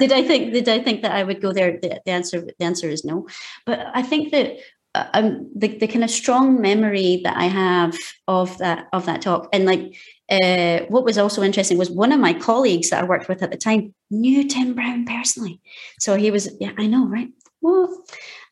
did 0.00 0.12
I 0.12 0.22
think 0.22 0.52
did 0.52 0.68
I 0.68 0.80
think 0.80 1.02
that 1.02 1.12
I 1.12 1.22
would 1.22 1.40
go 1.40 1.52
there? 1.52 1.78
The, 1.80 2.00
the 2.04 2.10
answer 2.10 2.40
the 2.40 2.64
answer 2.64 2.88
is 2.88 3.04
no. 3.04 3.28
But 3.66 3.86
I 3.94 4.02
think 4.02 4.32
that 4.32 4.56
uh, 4.94 5.06
um, 5.14 5.50
the, 5.54 5.68
the 5.78 5.86
kind 5.86 6.02
of 6.02 6.10
strong 6.10 6.60
memory 6.60 7.20
that 7.22 7.36
I 7.36 7.44
have 7.44 7.96
of 8.26 8.58
that 8.58 8.88
of 8.92 9.06
that 9.06 9.22
talk 9.22 9.48
and 9.52 9.64
like 9.64 9.94
uh, 10.30 10.80
what 10.88 11.04
was 11.04 11.18
also 11.18 11.42
interesting 11.42 11.76
was 11.76 11.90
one 11.90 12.12
of 12.12 12.20
my 12.20 12.32
colleagues 12.32 12.90
that 12.90 13.02
I 13.02 13.06
worked 13.06 13.28
with 13.28 13.42
at 13.42 13.50
the 13.50 13.56
time 13.56 13.92
knew 14.10 14.46
Tim 14.46 14.74
Brown 14.74 15.04
personally. 15.04 15.60
So 15.98 16.14
he 16.14 16.30
was, 16.30 16.48
yeah, 16.60 16.70
I 16.78 16.86
know, 16.86 17.06
right? 17.06 17.28
What? 17.60 17.90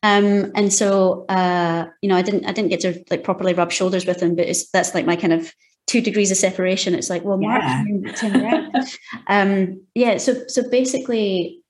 Um, 0.01 0.51
and 0.55 0.71
so, 0.71 1.25
uh, 1.27 1.87
you 2.01 2.09
know, 2.09 2.15
I 2.15 2.21
didn't, 2.21 2.45
I 2.45 2.53
didn't 2.53 2.69
get 2.69 2.81
to 2.81 3.03
like 3.09 3.23
properly 3.23 3.53
rub 3.53 3.71
shoulders 3.71 4.05
with 4.05 4.21
him, 4.21 4.35
but 4.35 4.47
it's, 4.47 4.69
that's 4.71 4.93
like 4.93 5.05
my 5.05 5.15
kind 5.15 5.33
of 5.33 5.53
two 5.87 6.01
degrees 6.01 6.31
of 6.31 6.37
separation. 6.37 6.95
It's 6.95 7.09
like, 7.09 7.23
well, 7.23 7.37
Mark, 7.37 7.63
yeah. 7.63 8.69
um, 9.27 9.81
yeah. 9.95 10.17
So, 10.17 10.47
so 10.47 10.69
basically, 10.69 11.61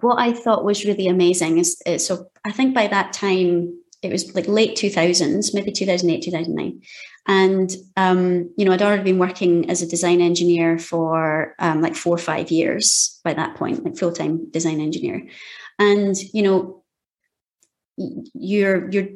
what 0.00 0.18
I 0.18 0.32
thought 0.32 0.64
was 0.64 0.84
really 0.84 1.08
amazing 1.08 1.58
is, 1.58 1.80
is 1.86 2.06
so 2.06 2.26
I 2.44 2.52
think 2.52 2.74
by 2.74 2.86
that 2.88 3.12
time 3.12 3.80
it 4.02 4.10
was 4.10 4.34
like 4.34 4.48
late 4.48 4.76
2000s, 4.76 5.54
maybe 5.54 5.72
2008, 5.72 6.22
2009. 6.22 6.80
And, 7.28 7.70
um, 7.96 8.50
you 8.56 8.64
know, 8.64 8.72
I'd 8.72 8.82
already 8.82 9.02
been 9.02 9.18
working 9.18 9.70
as 9.70 9.82
a 9.82 9.86
design 9.86 10.20
engineer 10.20 10.78
for 10.78 11.54
um, 11.58 11.82
like 11.82 11.94
four 11.94 12.14
or 12.14 12.18
five 12.18 12.50
years 12.50 13.20
by 13.24 13.34
that 13.34 13.56
point, 13.56 13.84
like 13.84 13.96
full 13.96 14.12
time 14.12 14.50
design 14.50 14.80
engineer. 14.80 15.28
And, 15.78 16.16
you 16.32 16.42
know, 16.42 16.79
you're 18.34 18.90
you're 18.90 19.08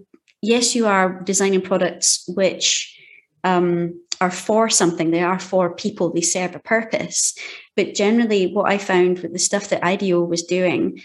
yes 0.43 0.75
you 0.75 0.87
are 0.87 1.21
designing 1.23 1.61
products 1.61 2.25
which 2.29 2.91
um, 3.45 4.01
are 4.21 4.31
for 4.31 4.71
something. 4.71 5.11
They 5.11 5.23
are 5.23 5.39
for 5.39 5.75
people. 5.75 6.11
They 6.13 6.23
serve 6.23 6.55
a 6.55 6.59
purpose. 6.59 7.35
But 7.77 7.95
generally 7.95 8.53
what 8.53 8.71
i 8.71 8.79
found 8.79 9.19
with 9.19 9.33
the 9.33 9.39
stuff 9.39 9.69
that 9.69 9.83
ideo 9.83 10.29
was 10.29 10.45
doing 10.45 11.01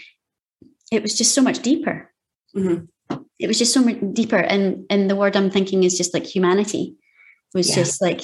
it 0.92 1.02
was 1.02 1.16
just 1.16 1.34
so 1.34 1.42
much 1.42 1.60
deeper. 1.60 2.12
Mm-hmm. 2.56 2.84
it 3.38 3.46
was 3.46 3.58
just 3.58 3.72
so 3.72 3.82
much 3.82 3.98
deeper. 4.12 4.38
And 4.38 4.84
and 4.90 5.08
the 5.08 5.16
word 5.16 5.36
i'm 5.36 5.50
thinking 5.50 5.84
is 5.84 5.96
just 5.96 6.14
like 6.14 6.24
humanity 6.24 6.96
was 7.54 7.68
yeah. 7.68 7.76
just 7.76 8.00
like 8.00 8.22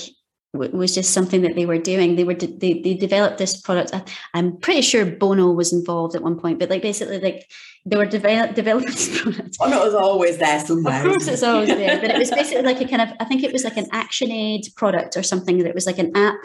was 0.56 0.94
just 0.94 1.12
something 1.12 1.42
that 1.42 1.54
they 1.54 1.66
were 1.66 1.78
doing. 1.78 2.16
They 2.16 2.24
were 2.24 2.34
they, 2.34 2.80
they 2.80 2.94
developed 2.94 3.38
this 3.38 3.60
product. 3.60 3.92
I'm 4.34 4.56
pretty 4.56 4.82
sure 4.82 5.04
Bono 5.04 5.52
was 5.52 5.72
involved 5.72 6.14
at 6.14 6.22
one 6.22 6.38
point, 6.38 6.58
but 6.58 6.70
like 6.70 6.82
basically 6.82 7.20
like 7.20 7.48
they 7.84 7.96
were 7.96 8.06
develop, 8.06 8.54
developing 8.54 8.90
this 8.90 9.20
product. 9.20 9.58
Bono 9.58 9.84
was 9.84 9.94
always 9.94 10.38
there 10.38 10.64
somewhere. 10.64 11.06
Of 11.06 11.12
course, 11.12 11.28
it's 11.28 11.42
always 11.42 11.68
there, 11.68 12.00
but 12.00 12.10
it 12.10 12.18
was 12.18 12.30
basically 12.40 12.64
like 12.64 12.80
a 12.80 12.88
kind 12.88 13.02
of 13.02 13.16
I 13.20 13.24
think 13.24 13.42
it 13.42 13.52
was 13.52 13.64
like 13.64 13.76
an 13.76 13.88
ActionAid 13.90 14.74
product 14.76 15.16
or 15.16 15.22
something 15.22 15.58
that 15.58 15.66
it 15.66 15.74
was 15.74 15.86
like 15.86 15.98
an 15.98 16.16
app. 16.16 16.38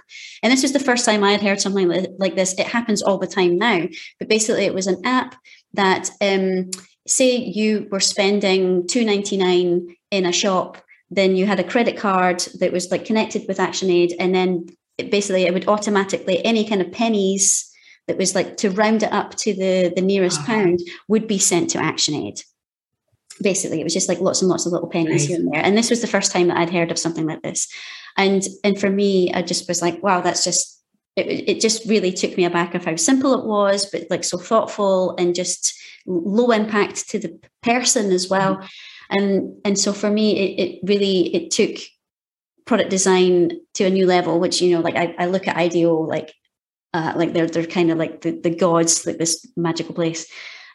And 0.44 0.52
this 0.52 0.62
was 0.62 0.74
the 0.74 0.80
first 0.80 1.06
time 1.06 1.24
I 1.24 1.32
had 1.32 1.42
heard 1.42 1.62
something 1.62 1.90
like 2.18 2.36
this. 2.36 2.54
It 2.54 2.68
happens 2.68 3.02
all 3.02 3.18
the 3.18 3.28
time 3.28 3.58
now, 3.58 3.88
but 4.20 4.30
basically 4.30 4.66
it 4.66 4.74
was 4.74 4.88
an 4.88 5.02
app 5.06 5.36
that 5.74 6.10
um, 6.22 6.70
say 7.08 7.36
you 7.36 7.88
were 7.92 8.00
spending 8.00 8.88
299 8.88 9.96
in 10.12 10.26
a 10.26 10.32
shop 10.32 10.78
then 11.12 11.36
you 11.36 11.46
had 11.46 11.60
a 11.60 11.64
credit 11.64 11.98
card 11.98 12.40
that 12.60 12.72
was 12.72 12.90
like 12.90 13.06
connected 13.06 13.46
with 13.48 13.58
ActionAid, 13.58 14.14
and 14.18 14.34
then 14.34 14.68
it 14.98 15.12
basically 15.12 15.44
it 15.44 15.54
would 15.54 15.68
automatically 15.68 16.44
any 16.44 16.68
kind 16.68 16.82
of 16.82 16.92
pennies 16.92 17.70
that 18.08 18.18
was 18.18 18.34
like 18.34 18.58
to 18.58 18.72
round 18.72 19.04
it 19.04 19.12
up 19.12 19.36
to 19.36 19.54
the 19.54 19.92
the 19.94 20.02
nearest 20.02 20.40
uh-huh. 20.40 20.54
pound 20.54 20.80
would 21.10 21.28
be 21.28 21.38
sent 21.38 21.70
to 21.72 21.78
ActionAid. 21.78 22.44
Basically, 23.42 23.82
it 23.82 23.84
was 23.84 23.94
just 23.94 24.08
like 24.08 24.22
lots 24.22 24.42
and 24.42 24.50
lots 24.50 24.66
of 24.66 24.72
little 24.72 24.90
pennies 24.90 25.24
right. 25.24 25.30
here 25.30 25.40
and 25.40 25.54
there. 25.54 25.62
And 25.64 25.78
this 25.78 25.90
was 25.90 26.02
the 26.02 26.08
first 26.08 26.32
time 26.32 26.48
that 26.48 26.58
I'd 26.58 26.70
heard 26.70 26.92
of 26.92 27.00
something 27.00 27.26
like 27.26 27.42
this. 27.42 27.68
And 28.18 28.44
and 28.64 28.80
for 28.80 28.90
me, 28.90 29.34
I 29.34 29.42
just 29.42 29.68
was 29.68 29.82
like, 29.82 30.02
wow, 30.02 30.22
that's 30.22 30.46
just 30.46 30.82
it, 31.18 31.50
it 31.50 31.60
just 31.60 31.86
really 31.88 32.14
took 32.14 32.38
me 32.38 32.46
aback 32.46 32.74
of 32.74 32.86
how 32.86 32.96
simple 32.96 33.34
it 33.34 33.46
was, 33.46 33.86
but 33.92 34.08
like 34.10 34.24
so 34.24 34.38
thoughtful 34.38 35.16
and 35.18 35.36
just 35.36 35.78
low 36.06 36.52
impact 36.52 37.10
to 37.10 37.20
the 37.20 37.38
person 37.62 38.12
as 38.12 38.30
well. 38.30 38.56
Mm-hmm 38.56 38.66
and 39.12 39.56
and 39.64 39.78
so 39.78 39.94
for 39.94 40.10
me 40.10 40.38
it, 40.38 40.60
it 40.60 40.80
really 40.84 41.36
it 41.36 41.52
took 41.52 41.78
product 42.66 42.90
design 42.90 43.52
to 43.74 43.84
a 43.84 43.90
new 43.90 44.06
level 44.06 44.40
which 44.40 44.62
you 44.62 44.74
know 44.74 44.82
like 44.82 44.96
i, 44.96 45.14
I 45.20 45.26
look 45.28 45.48
at 45.48 45.58
IDEO 45.58 45.94
like 45.96 46.34
uh, 46.94 47.14
like 47.16 47.34
they're 47.34 47.48
they're 47.48 47.66
kind 47.66 47.90
of 47.90 47.98
like 47.98 48.22
the, 48.22 48.32
the 48.32 48.50
gods 48.50 49.06
like 49.06 49.18
this 49.18 49.46
magical 49.56 49.96
place 49.96 50.28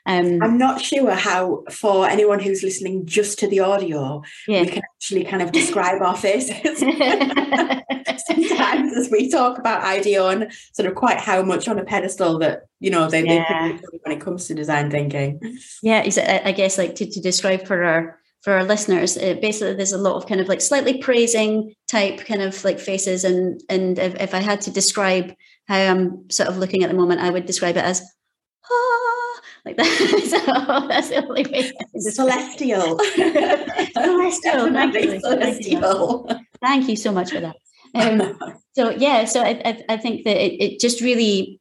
um, 0.06 0.40
I'm 0.40 0.56
not 0.56 0.80
sure 0.80 1.10
how, 1.10 1.64
for 1.70 2.08
anyone 2.08 2.38
who's 2.38 2.62
listening 2.62 3.06
just 3.06 3.40
to 3.40 3.48
the 3.48 3.60
audio, 3.60 4.22
yeah. 4.46 4.60
we 4.60 4.68
can 4.68 4.82
actually 4.94 5.24
kind 5.24 5.42
of 5.42 5.50
describe 5.50 6.00
our 6.00 6.16
faces. 6.16 6.78
Sometimes 8.26 8.96
as 8.96 9.08
we 9.10 9.28
talk 9.28 9.58
about 9.58 9.82
IDEO 9.82 10.28
and 10.28 10.52
sort 10.72 10.86
of 10.88 10.94
quite 10.94 11.18
how 11.18 11.42
much 11.42 11.66
on 11.66 11.78
a 11.78 11.84
pedestal 11.84 12.38
that, 12.38 12.66
you 12.78 12.90
know, 12.90 13.10
they, 13.10 13.24
yeah. 13.24 13.72
they 13.72 13.98
when 14.04 14.16
it 14.16 14.20
comes 14.20 14.46
to 14.46 14.54
design 14.54 14.92
thinking. 14.92 15.58
Yeah, 15.82 16.08
I 16.44 16.52
guess 16.52 16.78
like 16.78 16.94
to, 16.96 17.10
to 17.10 17.20
describe 17.20 17.66
for 17.66 17.82
our 17.82 18.20
for 18.46 18.52
our 18.52 18.62
listeners 18.62 19.16
it 19.16 19.40
basically 19.40 19.74
there's 19.74 19.92
a 19.92 19.98
lot 19.98 20.14
of 20.14 20.28
kind 20.28 20.40
of 20.40 20.46
like 20.46 20.60
slightly 20.60 20.98
praising 20.98 21.74
type 21.88 22.24
kind 22.24 22.40
of 22.40 22.64
like 22.64 22.78
faces. 22.78 23.24
And 23.24 23.60
and 23.68 23.98
if, 23.98 24.14
if 24.20 24.34
i 24.34 24.38
had 24.38 24.60
to 24.62 24.70
describe 24.70 25.34
how 25.66 25.74
i'm 25.74 26.30
sort 26.30 26.48
of 26.48 26.56
looking 26.56 26.84
at 26.84 26.88
the 26.88 26.96
moment 26.96 27.20
i 27.20 27.28
would 27.28 27.44
describe 27.44 27.76
it 27.76 27.84
as 27.84 28.00
ah, 28.70 29.40
like 29.64 29.76
that. 29.76 29.86
So 30.30 30.38
that's 30.86 31.08
the 31.08 31.26
only 31.26 31.42
way 31.42 31.72
celestial. 31.98 33.00
Celestial 33.96 34.72
thank 34.72 34.94
you. 34.94 35.20
celestial. 35.20 36.30
Thank 36.62 36.88
you 36.88 36.94
so 36.94 37.10
much 37.10 37.32
for 37.32 37.40
that. 37.40 37.56
Um, 37.96 38.38
so 38.76 38.90
yeah 38.90 39.24
so 39.24 39.42
I, 39.42 39.60
I, 39.64 39.82
I 39.88 39.96
think 39.96 40.24
that 40.24 40.36
it, 40.36 40.52
it 40.62 40.80
just 40.80 41.00
really 41.00 41.60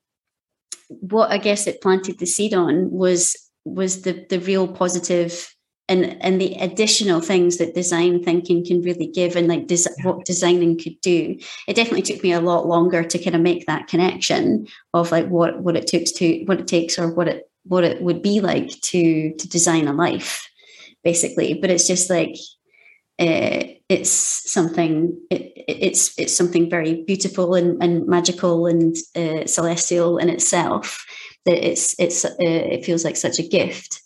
what 0.88 1.32
i 1.32 1.40
guess 1.40 1.66
it 1.66 1.82
planted 1.82 2.20
the 2.20 2.28
seed 2.28 2.54
on 2.54 2.92
was 2.92 3.36
was 3.64 4.02
the 4.04 4.26
the 4.30 4.40
real 4.40 4.68
positive 4.68 5.55
and 5.88 6.18
and 6.22 6.42
the 6.42 6.56
additional 6.56 7.22
things 7.22 7.58
that 7.58 7.76
design 7.76 8.24
thinking 8.24 8.66
can 8.66 8.82
really 8.82 9.08
give 9.08 9.36
and 9.36 9.48
like 9.48 9.68
des- 9.68 9.90
what 10.04 10.26
designing 10.26 10.78
could 10.78 11.00
do. 11.02 11.38
It 11.68 11.76
definitely 11.76 12.02
took 12.02 12.24
me 12.24 12.34
a 12.34 12.42
lot 12.42 12.68
longer 12.68 13.04
to 13.04 13.20
kind 13.20 13.36
of 13.36 13.42
make 13.42 13.66
that 13.68 13.88
connection 13.88 14.68
of 14.94 15.12
like 15.12 15.28
what 15.28 15.60
what 15.60 15.76
it 15.76 15.88
takes 15.88 16.12
to 16.14 16.44
what 16.46 16.60
it 16.60 16.68
takes 16.68 16.98
or 16.98 17.14
what 17.14 17.28
it 17.28 17.50
what 17.64 17.84
it 17.84 18.02
would 18.02 18.22
be 18.22 18.40
like 18.40 18.70
to 18.82 19.34
to 19.34 19.50
design 19.50 19.88
a 19.88 19.94
life 19.94 20.50
basically. 21.04 21.54
But 21.54 21.70
it's 21.70 21.88
just 21.88 22.10
like 22.10 22.36
uh, 23.18 23.64
it's 23.88 24.10
something 24.10 25.18
it, 25.30 25.54
it's 25.56 26.18
it's 26.18 26.36
something 26.36 26.70
very 26.70 27.04
beautiful 27.04 27.56
and, 27.56 27.82
and 27.82 28.08
magical 28.08 28.66
and 28.66 28.96
uh, 29.16 29.46
celestial 29.46 30.18
in 30.18 30.30
itself 30.30 31.06
that 31.46 31.66
it's 31.66 31.96
it's 32.00 32.26
uh, 32.26 32.36
it 32.40 32.84
feels 32.84 33.06
like 33.06 33.16
such 33.16 33.40
a 33.40 33.48
gift 33.48 34.02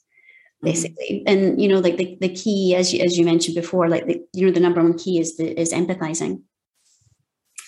Mm-hmm. 0.64 0.68
basically. 0.68 1.24
And 1.26 1.62
you 1.62 1.68
know 1.68 1.80
like 1.80 1.98
the, 1.98 2.18
the 2.20 2.30
key 2.30 2.76
as 2.76 2.94
you 2.94 3.04
as 3.04 3.18
you 3.18 3.26
mentioned 3.26 3.56
before 3.56 3.88
like 3.88 4.06
the, 4.08 4.22
you 4.34 4.46
know 4.46 4.52
the 4.52 4.60
number 4.60 4.82
one 4.82 4.98
key 4.98 5.20
is 5.20 5.38
the 5.38 5.60
is 5.60 5.74
empathizing. 5.74 6.42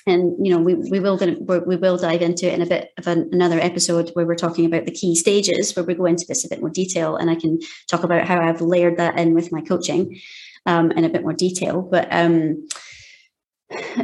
And 0.08 0.46
you 0.46 0.52
know 0.52 0.60
we, 0.60 0.74
we 0.74 1.00
will 1.00 1.16
gonna, 1.16 1.38
we 1.40 1.76
will 1.78 1.98
dive 1.98 2.22
into 2.22 2.48
it 2.48 2.54
in 2.56 2.62
a 2.62 2.66
bit 2.66 2.90
of 2.98 3.08
an, 3.08 3.30
another 3.32 3.60
episode 3.60 4.10
where 4.14 4.26
we're 4.26 4.36
talking 4.36 4.66
about 4.66 4.86
the 4.86 4.92
key 4.92 5.16
stages 5.16 5.76
where 5.76 5.86
we 5.86 5.94
go 5.94 6.06
into 6.06 6.26
this 6.28 6.44
a 6.44 6.50
bit 6.50 6.60
more 6.60 6.72
detail 6.72 7.18
and 7.18 7.30
i 7.30 7.36
can 7.36 7.60
talk 7.88 8.04
about 8.04 8.26
how 8.26 8.42
i've 8.42 8.62
layered 8.62 8.98
that 8.98 9.20
in 9.20 9.36
with 9.36 9.52
my 9.52 9.62
coaching 9.62 10.20
um, 10.66 10.92
in 10.92 11.06
a 11.06 11.10
bit 11.10 11.22
more 11.22 11.34
detail. 11.34 11.82
But 11.82 12.08
um 12.12 12.68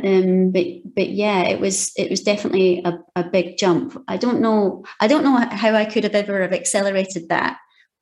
um 0.04 0.52
but 0.52 0.66
but 0.96 1.10
yeah 1.10 1.42
it 1.44 1.60
was 1.60 1.92
it 1.98 2.10
was 2.10 2.22
definitely 2.22 2.82
a, 2.86 3.00
a 3.16 3.24
big 3.24 3.58
jump. 3.58 4.02
I 4.08 4.16
don't 4.18 4.40
know 4.40 4.86
i 5.02 5.08
don't 5.08 5.24
know 5.24 5.36
how 5.52 5.74
i 5.74 5.84
could 5.84 6.06
have 6.06 6.16
ever 6.16 6.42
have 6.42 6.54
accelerated 6.54 7.28
that 7.30 7.58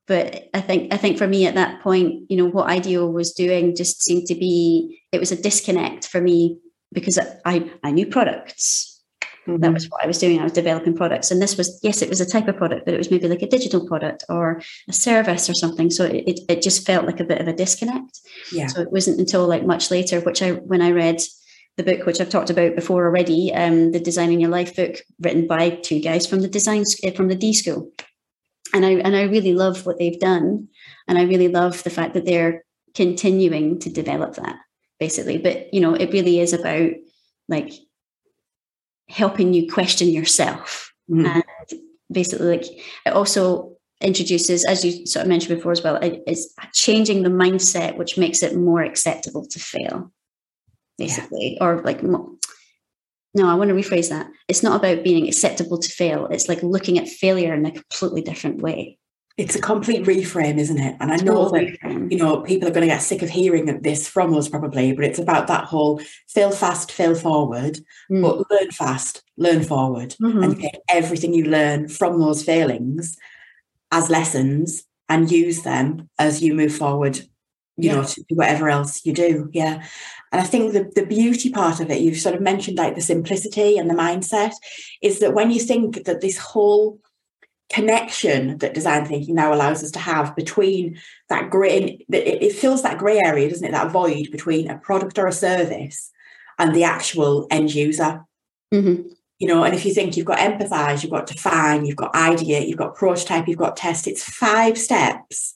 but 0.07 0.49
I 0.53 0.61
think 0.61 0.93
I 0.93 0.97
think 0.97 1.17
for 1.17 1.27
me 1.27 1.47
at 1.47 1.55
that 1.55 1.81
point, 1.81 2.29
you 2.29 2.37
know, 2.37 2.45
what 2.45 2.69
IDEO 2.69 3.07
was 3.07 3.33
doing 3.33 3.75
just 3.75 4.03
seemed 4.03 4.27
to 4.27 4.35
be 4.35 5.01
it 5.11 5.19
was 5.19 5.31
a 5.31 5.41
disconnect 5.41 6.07
for 6.07 6.21
me 6.21 6.59
because 6.91 7.17
I 7.45 7.71
I 7.83 7.91
knew 7.91 8.05
products. 8.07 8.91
Mm-hmm. 9.47 9.61
That 9.61 9.73
was 9.73 9.89
what 9.89 10.03
I 10.03 10.07
was 10.07 10.17
doing. 10.17 10.39
I 10.39 10.43
was 10.43 10.53
developing 10.53 10.95
products, 10.95 11.29
and 11.31 11.41
this 11.41 11.57
was 11.57 11.79
yes, 11.83 12.01
it 12.01 12.09
was 12.09 12.21
a 12.21 12.25
type 12.25 12.47
of 12.47 12.57
product, 12.57 12.85
but 12.85 12.93
it 12.93 12.97
was 12.97 13.11
maybe 13.11 13.27
like 13.27 13.41
a 13.41 13.47
digital 13.47 13.87
product 13.87 14.23
or 14.29 14.61
a 14.87 14.93
service 14.93 15.49
or 15.49 15.53
something. 15.53 15.89
So 15.89 16.05
it 16.05 16.23
it, 16.27 16.39
it 16.49 16.61
just 16.61 16.85
felt 16.85 17.05
like 17.05 17.19
a 17.19 17.25
bit 17.25 17.41
of 17.41 17.47
a 17.47 17.53
disconnect. 17.53 18.19
Yeah. 18.51 18.67
So 18.67 18.81
it 18.81 18.91
wasn't 18.91 19.19
until 19.19 19.47
like 19.47 19.65
much 19.65 19.89
later, 19.89 20.19
which 20.19 20.41
I 20.41 20.51
when 20.53 20.81
I 20.81 20.91
read 20.91 21.21
the 21.77 21.83
book 21.83 22.05
which 22.05 22.21
I've 22.21 22.29
talked 22.29 22.49
about 22.49 22.75
before 22.75 23.05
already, 23.05 23.53
um, 23.53 23.91
the 23.91 23.99
Designing 23.99 24.39
Your 24.39 24.49
Life 24.49 24.75
book, 24.75 24.95
written 25.19 25.45
by 25.45 25.71
two 25.71 25.99
guys 25.99 26.25
from 26.25 26.41
the 26.41 26.47
design 26.47 26.83
from 27.15 27.27
the 27.27 27.35
D 27.35 27.53
School 27.53 27.91
and 28.75 28.85
I 28.85 28.91
and 28.91 29.15
I 29.15 29.23
really 29.23 29.53
love 29.53 29.85
what 29.85 29.97
they've 29.97 30.19
done, 30.19 30.67
and 31.07 31.17
I 31.17 31.23
really 31.23 31.47
love 31.47 31.81
the 31.83 31.89
fact 31.89 32.13
that 32.13 32.25
they're 32.25 32.63
continuing 32.93 33.79
to 33.79 33.89
develop 33.89 34.35
that 34.35 34.57
basically. 34.99 35.37
But 35.37 35.73
you 35.73 35.81
know, 35.81 35.93
it 35.93 36.11
really 36.11 36.39
is 36.39 36.53
about 36.53 36.91
like 37.47 37.71
helping 39.09 39.53
you 39.53 39.71
question 39.71 40.09
yourself, 40.09 40.93
mm-hmm. 41.09 41.25
and 41.25 41.81
basically, 42.11 42.47
like 42.47 42.65
it 43.05 43.13
also 43.13 43.77
introduces, 44.01 44.65
as 44.65 44.83
you 44.83 45.05
sort 45.05 45.23
of 45.23 45.29
mentioned 45.29 45.57
before 45.57 45.71
as 45.71 45.81
well, 45.81 45.95
it, 45.95 46.21
it's 46.27 46.53
changing 46.73 47.23
the 47.23 47.29
mindset, 47.29 47.97
which 47.97 48.17
makes 48.17 48.43
it 48.43 48.55
more 48.55 48.81
acceptable 48.81 49.45
to 49.47 49.59
fail, 49.59 50.11
basically, 50.97 51.57
yeah. 51.59 51.65
or 51.65 51.81
like 51.83 52.03
no, 53.35 53.49
I 53.49 53.53
want 53.53 53.69
to 53.69 53.75
rephrase 53.75 54.09
that. 54.09 54.27
It's 54.47 54.63
not 54.63 54.77
about 54.77 55.03
being 55.03 55.27
acceptable 55.27 55.77
to 55.77 55.89
fail. 55.89 56.27
It's 56.27 56.47
like 56.47 56.63
looking 56.63 56.97
at 56.97 57.09
failure 57.09 57.53
in 57.53 57.65
a 57.65 57.71
completely 57.71 58.21
different 58.21 58.61
way. 58.61 58.97
It's 59.37 59.55
a 59.55 59.61
complete 59.61 60.05
reframe, 60.05 60.57
isn't 60.57 60.79
it? 60.79 60.95
And 61.01 61.11
I 61.11 61.17
know 61.17 61.49
that 61.49 62.07
you 62.09 62.17
know 62.17 62.39
people 62.39 62.69
are 62.69 62.71
going 62.71 62.87
to 62.87 62.93
get 62.93 63.01
sick 63.01 63.21
of 63.21 63.29
hearing 63.29 63.65
this 63.81 64.07
from 64.07 64.33
us 64.33 64.47
probably, 64.47 64.93
but 64.93 65.03
it's 65.03 65.19
about 65.19 65.47
that 65.47 65.65
whole 65.65 65.99
fail 66.29 66.51
fast, 66.51 66.89
fail 66.89 67.13
forward, 67.13 67.79
mm. 68.09 68.21
but 68.21 68.49
learn 68.49 68.71
fast, 68.71 69.23
learn 69.35 69.63
forward, 69.63 70.15
mm-hmm. 70.21 70.41
and 70.41 70.61
take 70.61 70.77
everything 70.87 71.33
you 71.33 71.43
learn 71.43 71.89
from 71.89 72.21
those 72.21 72.43
failings 72.43 73.17
as 73.91 74.09
lessons 74.09 74.85
and 75.09 75.29
use 75.29 75.63
them 75.63 76.09
as 76.17 76.41
you 76.41 76.53
move 76.53 76.73
forward 76.73 77.19
you 77.77 77.89
yeah. 77.89 77.95
know, 77.95 78.03
to 78.03 78.23
whatever 78.29 78.69
else 78.69 79.05
you 79.05 79.13
do. 79.13 79.49
Yeah. 79.53 79.83
And 80.31 80.41
I 80.41 80.43
think 80.43 80.73
the, 80.73 80.91
the 80.95 81.05
beauty 81.05 81.49
part 81.49 81.79
of 81.79 81.89
it, 81.89 82.01
you've 82.01 82.19
sort 82.19 82.35
of 82.35 82.41
mentioned 82.41 82.77
like 82.77 82.95
the 82.95 83.01
simplicity 83.01 83.77
and 83.77 83.89
the 83.89 83.95
mindset, 83.95 84.51
is 85.01 85.19
that 85.19 85.33
when 85.33 85.51
you 85.51 85.59
think 85.59 86.05
that 86.05 86.21
this 86.21 86.37
whole 86.37 86.99
connection 87.71 88.57
that 88.59 88.73
design 88.73 89.05
thinking 89.05 89.35
now 89.35 89.53
allows 89.53 89.83
us 89.83 89.91
to 89.91 89.99
have 89.99 90.35
between 90.35 90.97
that 91.29 91.49
gray, 91.49 92.05
it 92.09 92.53
fills 92.53 92.83
that 92.83 92.97
grey 92.97 93.19
area, 93.19 93.49
doesn't 93.49 93.67
it? 93.67 93.71
That 93.71 93.91
void 93.91 94.29
between 94.31 94.69
a 94.69 94.77
product 94.77 95.17
or 95.17 95.27
a 95.27 95.31
service 95.31 96.11
and 96.57 96.75
the 96.75 96.83
actual 96.83 97.47
end 97.49 97.73
user. 97.73 98.23
Mm-hmm. 98.73 99.09
You 99.39 99.47
know, 99.49 99.63
and 99.65 99.75
if 99.75 99.85
you 99.85 99.93
think 99.93 100.15
you've 100.15 100.25
got 100.25 100.37
empathize, 100.37 101.03
you've 101.03 101.11
got 101.11 101.27
define, 101.27 101.85
you've 101.85 101.97
got 101.97 102.15
idea, 102.15 102.61
you've 102.61 102.77
got 102.77 102.95
prototype, 102.95 103.49
you've 103.49 103.57
got 103.57 103.75
test, 103.75 104.07
it's 104.07 104.23
five 104.23 104.77
steps 104.77 105.55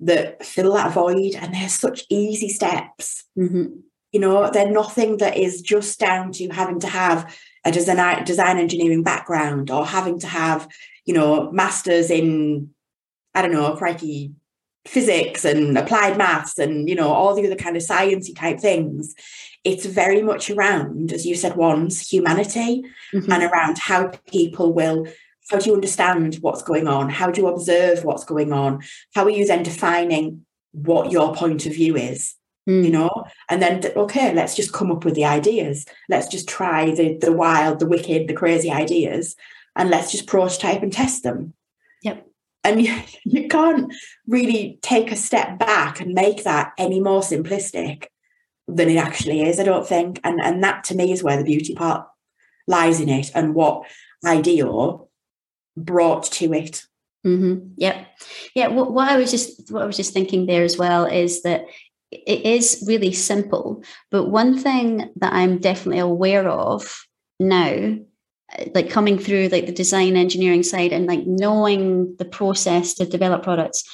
that 0.00 0.44
fill 0.44 0.74
that 0.74 0.92
void 0.92 1.34
and 1.34 1.54
they're 1.54 1.68
such 1.68 2.04
easy 2.08 2.48
steps 2.48 3.24
mm-hmm. 3.36 3.66
you 4.12 4.20
know 4.20 4.50
they're 4.50 4.70
nothing 4.70 5.16
that 5.18 5.36
is 5.36 5.60
just 5.60 5.98
down 5.98 6.30
to 6.32 6.48
having 6.48 6.78
to 6.78 6.86
have 6.86 7.36
a 7.64 7.72
design 7.72 8.24
design 8.24 8.58
engineering 8.58 9.02
background 9.02 9.70
or 9.70 9.84
having 9.84 10.18
to 10.18 10.26
have 10.26 10.68
you 11.04 11.14
know 11.14 11.50
masters 11.50 12.10
in 12.10 12.70
i 13.34 13.42
don't 13.42 13.52
know 13.52 13.74
crikey 13.74 14.32
physics 14.86 15.44
and 15.44 15.76
applied 15.76 16.16
maths 16.16 16.58
and 16.58 16.88
you 16.88 16.94
know 16.94 17.12
all 17.12 17.34
the 17.34 17.44
other 17.44 17.56
kind 17.56 17.76
of 17.76 17.82
sciencey 17.82 18.34
type 18.34 18.58
things 18.58 19.14
it's 19.64 19.84
very 19.84 20.22
much 20.22 20.48
around 20.48 21.12
as 21.12 21.26
you 21.26 21.34
said 21.34 21.56
once 21.56 22.10
humanity 22.10 22.84
mm-hmm. 23.12 23.30
and 23.30 23.42
around 23.42 23.78
how 23.78 24.08
people 24.28 24.72
will 24.72 25.06
how 25.50 25.58
do 25.58 25.70
you 25.70 25.74
understand 25.74 26.36
what's 26.40 26.62
going 26.62 26.86
on? 26.86 27.08
How 27.08 27.30
do 27.30 27.40
you 27.40 27.48
observe 27.48 28.04
what's 28.04 28.24
going 28.24 28.52
on? 28.52 28.82
How 29.14 29.24
are 29.24 29.30
you 29.30 29.46
then 29.46 29.62
defining 29.62 30.44
what 30.72 31.10
your 31.10 31.34
point 31.34 31.66
of 31.66 31.74
view 31.74 31.96
is? 31.96 32.34
Mm. 32.68 32.84
You 32.84 32.90
know, 32.90 33.24
and 33.48 33.62
then 33.62 33.82
okay, 33.96 34.34
let's 34.34 34.54
just 34.54 34.74
come 34.74 34.92
up 34.92 35.04
with 35.04 35.14
the 35.14 35.24
ideas. 35.24 35.86
Let's 36.10 36.28
just 36.28 36.48
try 36.48 36.90
the 36.90 37.16
the 37.16 37.32
wild, 37.32 37.78
the 37.78 37.86
wicked, 37.86 38.28
the 38.28 38.34
crazy 38.34 38.70
ideas, 38.70 39.36
and 39.74 39.88
let's 39.88 40.12
just 40.12 40.26
prototype 40.26 40.82
and 40.82 40.92
test 40.92 41.22
them. 41.22 41.54
Yep. 42.02 42.26
and 42.64 42.82
you, 42.82 42.94
you 43.24 43.48
can't 43.48 43.92
really 44.26 44.78
take 44.82 45.10
a 45.10 45.16
step 45.16 45.58
back 45.58 46.00
and 46.00 46.12
make 46.12 46.44
that 46.44 46.72
any 46.76 47.00
more 47.00 47.22
simplistic 47.22 48.06
than 48.68 48.90
it 48.90 48.96
actually 48.96 49.42
is, 49.42 49.58
I 49.58 49.64
don't 49.64 49.88
think. 49.88 50.20
And 50.22 50.38
and 50.42 50.62
that 50.62 50.84
to 50.84 50.94
me 50.94 51.10
is 51.10 51.22
where 51.22 51.38
the 51.38 51.44
beauty 51.44 51.74
part 51.74 52.06
lies 52.66 53.00
in 53.00 53.08
it 53.08 53.30
and 53.34 53.54
what 53.54 53.84
IDEO 54.26 55.07
brought 55.84 56.24
to 56.24 56.52
it. 56.52 56.82
Mm-hmm. 57.26 57.68
Yep. 57.76 58.06
Yeah. 58.54 58.68
What, 58.68 58.92
what 58.92 59.10
I 59.10 59.16
was 59.16 59.30
just 59.30 59.72
what 59.72 59.82
I 59.82 59.86
was 59.86 59.96
just 59.96 60.12
thinking 60.12 60.46
there 60.46 60.64
as 60.64 60.78
well 60.78 61.04
is 61.04 61.42
that 61.42 61.66
it 62.10 62.46
is 62.46 62.84
really 62.86 63.12
simple, 63.12 63.82
but 64.10 64.30
one 64.30 64.58
thing 64.58 65.10
that 65.16 65.32
I'm 65.32 65.58
definitely 65.58 65.98
aware 65.98 66.48
of 66.48 67.04
now 67.38 67.98
like 68.74 68.90
coming 68.90 69.18
through 69.18 69.48
like 69.48 69.66
the 69.66 69.72
design 69.72 70.16
engineering 70.16 70.62
side 70.62 70.92
and 70.92 71.06
like 71.06 71.26
knowing 71.26 72.16
the 72.16 72.24
process 72.24 72.94
to 72.94 73.04
develop 73.04 73.42
products 73.42 73.84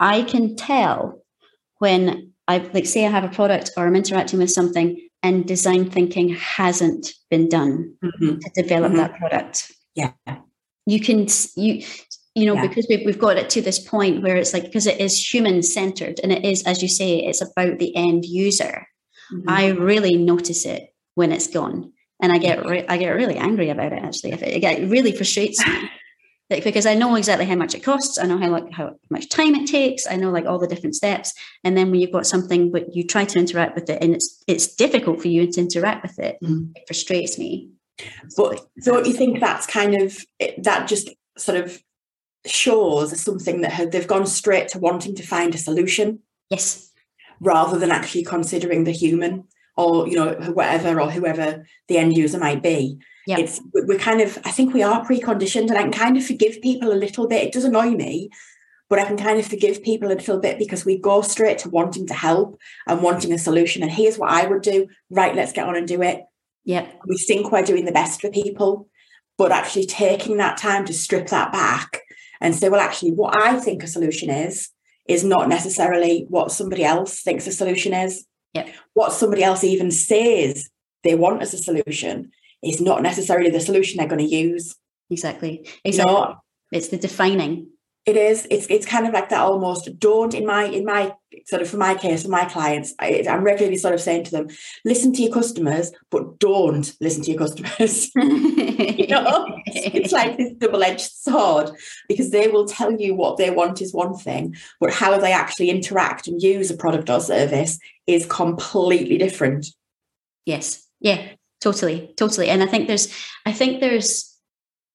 i 0.00 0.22
can 0.22 0.56
tell 0.56 1.22
when 1.78 2.32
i 2.48 2.58
like 2.74 2.86
say 2.86 3.06
i 3.06 3.10
have 3.10 3.24
a 3.24 3.28
product 3.28 3.70
or 3.76 3.86
i'm 3.86 3.96
interacting 3.96 4.38
with 4.38 4.50
something 4.50 5.08
and 5.22 5.46
design 5.46 5.88
thinking 5.88 6.30
hasn't 6.30 7.12
been 7.30 7.48
done 7.48 7.94
mm-hmm. 8.02 8.38
to 8.38 8.62
develop 8.62 8.90
mm-hmm. 8.90 8.98
that 8.98 9.16
product 9.18 9.72
yeah 9.94 10.12
you 10.86 11.00
can 11.00 11.26
you 11.56 11.84
you 12.34 12.46
know 12.46 12.54
yeah. 12.54 12.66
because 12.66 12.86
we've, 12.88 13.04
we've 13.04 13.18
got 13.18 13.36
it 13.36 13.50
to 13.50 13.60
this 13.60 13.78
point 13.78 14.22
where 14.22 14.36
it's 14.36 14.52
like 14.52 14.64
because 14.64 14.86
it 14.86 15.00
is 15.00 15.32
human 15.32 15.62
centered 15.62 16.18
and 16.22 16.32
it 16.32 16.44
is 16.44 16.62
as 16.64 16.82
you 16.82 16.88
say 16.88 17.18
it's 17.18 17.42
about 17.42 17.78
the 17.78 17.94
end 17.94 18.24
user 18.24 18.86
mm-hmm. 19.32 19.48
i 19.48 19.68
really 19.68 20.16
notice 20.16 20.64
it 20.64 20.94
when 21.14 21.30
it's 21.30 21.46
gone 21.46 21.92
and 22.22 22.32
I 22.32 22.38
get 22.38 22.64
re- 22.64 22.86
I 22.88 22.96
get 22.96 23.10
really 23.10 23.36
angry 23.36 23.68
about 23.68 23.92
it. 23.92 24.02
Actually, 24.02 24.32
if 24.32 24.42
it, 24.42 24.62
it 24.62 24.88
really 24.88 25.12
frustrates 25.12 25.64
me. 25.66 25.90
Like, 26.50 26.64
because 26.64 26.84
I 26.84 26.94
know 26.94 27.14
exactly 27.14 27.46
how 27.46 27.54
much 27.54 27.74
it 27.74 27.82
costs. 27.82 28.18
I 28.18 28.26
know 28.26 28.36
how 28.36 28.50
like 28.50 28.70
how 28.72 28.96
much 29.08 29.30
time 29.30 29.54
it 29.54 29.66
takes. 29.66 30.06
I 30.06 30.16
know 30.16 30.30
like 30.30 30.44
all 30.44 30.58
the 30.58 30.66
different 30.66 30.94
steps. 30.94 31.32
And 31.64 31.78
then 31.78 31.90
when 31.90 31.98
you've 31.98 32.12
got 32.12 32.26
something, 32.26 32.70
but 32.70 32.94
you 32.94 33.06
try 33.06 33.24
to 33.24 33.38
interact 33.38 33.74
with 33.74 33.88
it, 33.88 34.02
and 34.02 34.14
it's 34.14 34.44
it's 34.46 34.74
difficult 34.74 35.22
for 35.22 35.28
you 35.28 35.50
to 35.50 35.60
interact 35.60 36.02
with 36.02 36.18
it, 36.18 36.36
mm. 36.44 36.70
it 36.74 36.82
frustrates 36.86 37.38
me. 37.38 37.70
But 38.36 38.66
don't 38.84 39.06
you 39.06 39.12
think 39.12 39.40
that's 39.40 39.66
kind 39.66 40.00
of 40.00 40.18
eh, 40.40 40.52
that 40.58 40.88
just 40.88 41.10
sort 41.36 41.58
of 41.58 41.82
shows 42.46 43.20
something 43.20 43.60
that 43.60 43.92
they've 43.92 44.06
gone 44.06 44.26
straight 44.26 44.68
to 44.68 44.78
wanting 44.78 45.14
to 45.16 45.26
find 45.26 45.54
a 45.54 45.58
solution? 45.58 46.20
Yes. 46.50 46.90
Rather 47.40 47.78
than 47.78 47.90
actually 47.90 48.24
considering 48.24 48.84
the 48.84 48.92
human 48.92 49.44
or 49.76 50.08
you 50.08 50.16
know 50.16 50.34
whatever 50.52 51.00
or 51.00 51.10
whoever 51.10 51.64
the 51.88 51.98
end 51.98 52.16
user 52.16 52.38
might 52.38 52.62
be 52.62 52.98
yeah. 53.26 53.38
it's 53.38 53.60
we're 53.72 53.98
kind 53.98 54.20
of 54.20 54.38
i 54.44 54.50
think 54.50 54.74
we 54.74 54.82
are 54.82 55.04
preconditioned 55.04 55.68
and 55.68 55.78
i 55.78 55.82
can 55.82 55.92
kind 55.92 56.16
of 56.16 56.24
forgive 56.24 56.60
people 56.60 56.92
a 56.92 56.94
little 56.94 57.26
bit 57.26 57.42
it 57.42 57.52
does 57.52 57.64
annoy 57.64 57.90
me 57.90 58.28
but 58.88 58.98
i 58.98 59.04
can 59.04 59.16
kind 59.16 59.38
of 59.38 59.46
forgive 59.46 59.82
people 59.82 60.08
a 60.08 60.14
little 60.14 60.38
bit 60.38 60.58
because 60.58 60.84
we 60.84 60.98
go 60.98 61.22
straight 61.22 61.58
to 61.58 61.70
wanting 61.70 62.06
to 62.06 62.14
help 62.14 62.58
and 62.86 63.02
wanting 63.02 63.32
a 63.32 63.38
solution 63.38 63.82
and 63.82 63.92
here's 63.92 64.18
what 64.18 64.30
i 64.30 64.46
would 64.46 64.62
do 64.62 64.86
right 65.10 65.34
let's 65.34 65.52
get 65.52 65.66
on 65.66 65.76
and 65.76 65.88
do 65.88 66.02
it 66.02 66.22
yeah 66.64 66.86
we 67.06 67.16
think 67.16 67.50
we're 67.50 67.62
doing 67.62 67.84
the 67.84 67.92
best 67.92 68.20
for 68.20 68.30
people 68.30 68.88
but 69.38 69.52
actually 69.52 69.86
taking 69.86 70.36
that 70.36 70.56
time 70.56 70.84
to 70.84 70.92
strip 70.92 71.28
that 71.28 71.52
back 71.52 72.02
and 72.40 72.54
say 72.54 72.68
well 72.68 72.80
actually 72.80 73.12
what 73.12 73.36
i 73.36 73.58
think 73.58 73.82
a 73.82 73.86
solution 73.86 74.30
is 74.30 74.70
is 75.08 75.24
not 75.24 75.48
necessarily 75.48 76.26
what 76.28 76.52
somebody 76.52 76.84
else 76.84 77.22
thinks 77.22 77.46
a 77.46 77.52
solution 77.52 77.92
is 77.92 78.26
Yep. 78.54 78.68
What 78.94 79.12
somebody 79.12 79.42
else 79.42 79.64
even 79.64 79.90
says 79.90 80.68
they 81.04 81.14
want 81.14 81.42
as 81.42 81.54
a 81.54 81.58
solution 81.58 82.30
is 82.62 82.80
not 82.80 83.02
necessarily 83.02 83.50
the 83.50 83.60
solution 83.60 83.98
they're 83.98 84.06
going 84.06 84.26
to 84.26 84.34
use. 84.34 84.76
Exactly. 85.10 85.66
Exactly. 85.84 86.14
You 86.14 86.18
know, 86.18 86.36
it's 86.70 86.88
the 86.88 86.98
defining. 86.98 87.68
It 88.04 88.16
is. 88.16 88.48
It's 88.50 88.66
it's 88.68 88.84
kind 88.84 89.06
of 89.06 89.12
like 89.12 89.28
that 89.28 89.40
almost. 89.40 89.88
Don't 90.00 90.34
in 90.34 90.44
my 90.44 90.64
in 90.64 90.84
my 90.84 91.14
sort 91.46 91.62
of 91.62 91.68
for 91.68 91.76
my 91.76 91.94
case 91.94 92.24
for 92.24 92.30
my 92.30 92.44
clients, 92.44 92.94
I, 92.98 93.22
am 93.26 93.44
regularly 93.44 93.76
sort 93.76 93.94
of 93.94 94.00
saying 94.00 94.24
to 94.24 94.30
them, 94.30 94.48
listen 94.84 95.12
to 95.14 95.22
your 95.22 95.32
customers, 95.32 95.92
but 96.10 96.38
don't 96.38 96.92
listen 97.00 97.22
to 97.24 97.30
your 97.30 97.38
customers. 97.38 98.10
you 98.16 99.06
know, 99.06 99.46
it's 99.66 100.12
like 100.20 100.36
this 100.36 100.52
double 100.54 100.82
edged 100.82 101.10
sword 101.10 101.70
because 102.08 102.30
they 102.30 102.48
will 102.48 102.66
tell 102.66 102.92
you 102.92 103.14
what 103.14 103.36
they 103.36 103.50
want 103.50 103.80
is 103.80 103.94
one 103.94 104.14
thing, 104.14 104.56
but 104.80 104.92
how 104.92 105.16
they 105.18 105.32
actually 105.32 105.70
interact 105.70 106.26
and 106.26 106.42
use 106.42 106.70
a 106.70 106.76
product 106.76 107.08
or 107.08 107.20
service 107.20 107.78
is 108.06 108.26
completely 108.26 109.16
different. 109.16 109.66
Yes. 110.44 110.86
Yeah, 111.00 111.28
totally. 111.60 112.12
Totally. 112.16 112.48
And 112.48 112.62
I 112.62 112.66
think 112.66 112.88
there's, 112.88 113.12
I 113.46 113.52
think 113.52 113.80
there's, 113.80 114.36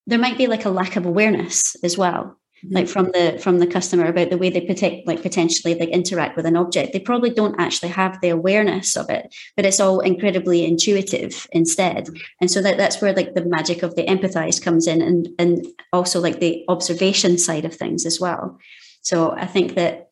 there 0.08 0.20
might 0.20 0.38
be 0.38 0.48
like 0.48 0.66
a 0.66 0.70
lack 0.70 0.96
of 0.96 1.06
awareness 1.06 1.76
as 1.84 1.98
well 1.98 2.38
mm-hmm. 2.64 2.76
like 2.76 2.88
from 2.88 3.06
the 3.08 3.40
from 3.42 3.60
the 3.60 3.68
customer 3.68 4.06
about 4.06 4.30
the 4.30 4.38
way 4.38 4.50
they 4.50 4.62
protect 4.62 5.08
like 5.08 5.22
potentially 5.22 5.76
like 5.76 5.90
interact 5.90 6.36
with 6.36 6.46
an 6.46 6.58
object 6.58 6.94
they 6.94 7.00
probably 7.00 7.30
don't 7.30 7.60
actually 7.60 7.90
have 7.90 8.20
the 8.22 8.30
awareness 8.30 8.96
of 8.96 9.10
it 9.10 9.34
but 9.56 9.66
it's 9.66 9.80
all 9.80 10.00
incredibly 10.00 10.66
intuitive 10.66 11.48
instead 11.52 12.08
and 12.42 12.52
so 12.52 12.62
that 12.62 12.78
that's 12.78 13.02
where 13.02 13.14
like 13.14 13.34
the 13.34 13.46
magic 13.46 13.84
of 13.84 13.96
the 13.96 14.06
empathize 14.06 14.62
comes 14.62 14.88
in 14.88 15.02
and 15.02 15.30
and 15.40 15.66
also 15.94 16.20
like 16.20 16.40
the 16.40 16.64
observation 16.68 17.38
side 17.38 17.66
of 17.66 17.74
things 17.74 18.06
as 18.06 18.20
well 18.20 18.58
so 19.02 19.32
i 19.32 19.46
think 19.46 19.76
that 19.76 20.08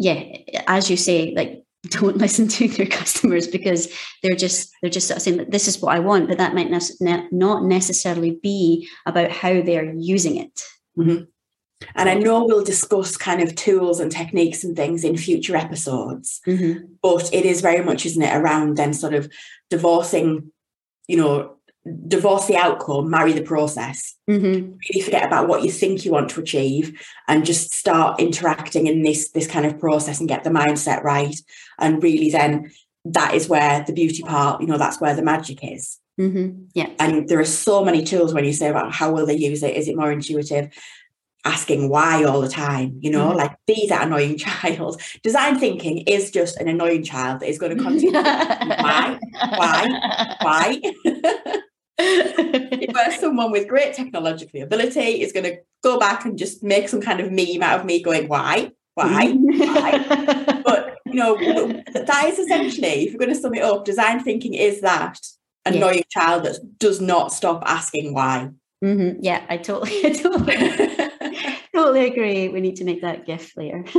yeah, 0.00 0.24
as 0.66 0.90
you 0.90 0.96
say, 0.96 1.32
like 1.36 1.62
don't 1.90 2.16
listen 2.16 2.48
to 2.48 2.66
your 2.66 2.86
customers 2.86 3.46
because 3.46 3.92
they're 4.22 4.34
just 4.34 4.72
they're 4.80 4.90
just 4.90 5.08
saying 5.20 5.36
that 5.36 5.50
this 5.50 5.68
is 5.68 5.80
what 5.80 5.94
I 5.94 6.00
want, 6.00 6.28
but 6.28 6.38
that 6.38 6.54
might 6.54 6.70
ne- 7.00 7.28
not 7.30 7.64
necessarily 7.64 8.38
be 8.42 8.88
about 9.06 9.30
how 9.30 9.60
they're 9.60 9.94
using 9.94 10.36
it. 10.36 10.62
Mm-hmm. 10.98 11.24
And 11.94 12.08
I 12.08 12.14
know 12.14 12.44
we'll 12.44 12.64
discuss 12.64 13.16
kind 13.16 13.42
of 13.42 13.54
tools 13.54 14.00
and 14.00 14.12
techniques 14.12 14.64
and 14.64 14.76
things 14.76 15.02
in 15.02 15.16
future 15.16 15.56
episodes, 15.56 16.40
mm-hmm. 16.46 16.84
but 17.02 17.32
it 17.32 17.46
is 17.46 17.62
very 17.62 17.82
much, 17.82 18.04
isn't 18.04 18.22
it, 18.22 18.36
around 18.36 18.76
then 18.76 18.92
sort 18.92 19.14
of 19.14 19.30
divorcing, 19.70 20.52
you 21.08 21.16
know, 21.16 21.56
divorce 22.06 22.46
the 22.46 22.56
outcome, 22.56 23.08
marry 23.08 23.32
the 23.32 23.42
process. 23.42 24.14
Mm-hmm. 24.28 24.72
Really 24.90 25.02
forget 25.02 25.24
about 25.24 25.48
what 25.48 25.62
you 25.62 25.70
think 25.70 26.04
you 26.04 26.12
want 26.12 26.28
to 26.30 26.40
achieve 26.40 27.00
and 27.26 27.46
just 27.46 27.72
start 27.72 28.20
interacting 28.20 28.86
in 28.86 29.02
this 29.02 29.30
this 29.30 29.46
kind 29.46 29.64
of 29.64 29.78
process 29.78 30.20
and 30.20 30.28
get 30.28 30.44
the 30.44 30.50
mindset 30.50 31.02
right. 31.02 31.36
And 31.78 32.02
really 32.02 32.30
then 32.30 32.70
that 33.06 33.34
is 33.34 33.48
where 33.48 33.82
the 33.84 33.94
beauty 33.94 34.22
part, 34.22 34.60
you 34.60 34.66
know, 34.66 34.76
that's 34.76 35.00
where 35.00 35.16
the 35.16 35.22
magic 35.22 35.60
is. 35.62 35.98
Mm-hmm. 36.20 36.64
Yeah. 36.74 36.90
And 36.98 37.28
there 37.28 37.40
are 37.40 37.44
so 37.46 37.82
many 37.82 38.04
tools 38.04 38.34
when 38.34 38.44
you 38.44 38.52
say 38.52 38.68
about 38.68 38.92
how 38.92 39.10
will 39.12 39.24
they 39.24 39.36
use 39.36 39.62
it? 39.62 39.74
Is 39.74 39.88
it 39.88 39.96
more 39.96 40.12
intuitive? 40.12 40.68
Asking 41.46 41.88
why 41.88 42.24
all 42.24 42.42
the 42.42 42.48
time, 42.48 42.98
you 43.00 43.10
know, 43.10 43.28
mm-hmm. 43.28 43.38
like 43.38 43.56
be 43.66 43.86
that 43.88 44.06
annoying 44.06 44.36
child. 44.46 45.00
Design 45.22 45.58
thinking 45.58 45.98
is 46.00 46.30
just 46.30 46.58
an 46.58 46.68
annoying 46.68 47.02
child 47.02 47.40
that 47.40 47.48
is 47.48 47.58
going 47.58 47.74
to 47.76 47.82
continue. 47.82 48.12
why? 48.12 49.18
Why? 49.56 50.36
Why? 50.42 50.80
where 52.92 53.12
someone 53.18 53.50
with 53.50 53.68
great 53.68 53.94
technological 53.94 54.62
ability 54.62 55.22
is 55.22 55.32
going 55.32 55.44
to 55.44 55.56
go 55.82 55.98
back 55.98 56.24
and 56.24 56.38
just 56.38 56.62
make 56.62 56.88
some 56.88 57.00
kind 57.00 57.20
of 57.20 57.30
meme 57.30 57.62
out 57.62 57.80
of 57.80 57.86
me 57.86 58.02
going, 58.02 58.28
why? 58.28 58.70
Why? 58.94 59.32
why? 59.32 60.62
But, 60.64 60.98
you 61.06 61.14
know, 61.14 61.36
that 61.36 62.24
is 62.26 62.38
essentially, 62.38 63.06
if 63.06 63.12
you're 63.12 63.18
going 63.18 63.32
to 63.32 63.40
sum 63.40 63.54
it 63.54 63.62
up, 63.62 63.84
design 63.84 64.22
thinking 64.22 64.54
is 64.54 64.82
that 64.82 65.18
annoying 65.66 65.98
yeah. 66.14 66.22
child 66.22 66.44
that 66.44 66.78
does 66.78 67.00
not 67.00 67.32
stop 67.32 67.62
asking 67.66 68.14
why. 68.14 68.50
Mm-hmm. 68.82 69.22
Yeah, 69.22 69.44
I 69.48 69.58
totally, 69.58 70.04
I 70.04 70.10
totally, 70.22 71.56
totally 71.74 72.06
agree. 72.06 72.48
We 72.48 72.60
need 72.60 72.76
to 72.76 72.84
make 72.84 73.02
that 73.02 73.26
gift 73.26 73.56
later. 73.56 73.84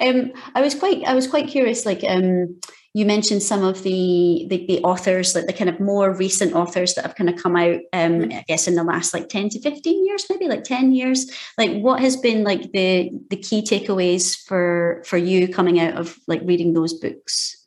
um, 0.00 0.32
I 0.54 0.60
was 0.62 0.74
quite, 0.74 1.04
I 1.04 1.14
was 1.14 1.26
quite 1.26 1.48
curious, 1.48 1.84
like, 1.84 2.02
um, 2.06 2.58
you 2.94 3.04
mentioned 3.04 3.42
some 3.42 3.62
of 3.62 3.82
the, 3.82 4.46
the, 4.48 4.64
the 4.66 4.82
authors, 4.82 5.34
like 5.34 5.44
the 5.44 5.52
kind 5.52 5.68
of 5.68 5.78
more 5.78 6.14
recent 6.14 6.54
authors 6.54 6.94
that 6.94 7.04
have 7.04 7.14
kind 7.14 7.28
of 7.28 7.36
come 7.36 7.54
out, 7.54 7.80
um, 7.92 8.20
mm-hmm. 8.20 8.32
I 8.32 8.44
guess 8.48 8.66
in 8.66 8.74
the 8.74 8.84
last 8.84 9.12
like 9.12 9.28
ten 9.28 9.50
to 9.50 9.60
fifteen 9.60 10.06
years, 10.06 10.24
maybe 10.30 10.48
like 10.48 10.64
ten 10.64 10.94
years. 10.94 11.30
Like, 11.58 11.72
what 11.82 12.00
has 12.00 12.16
been 12.16 12.42
like 12.42 12.72
the 12.72 13.10
the 13.28 13.36
key 13.36 13.60
takeaways 13.60 14.34
for 14.46 15.02
for 15.04 15.18
you 15.18 15.46
coming 15.46 15.78
out 15.78 15.98
of 15.98 16.18
like 16.26 16.40
reading 16.44 16.72
those 16.72 16.94
books? 16.94 17.65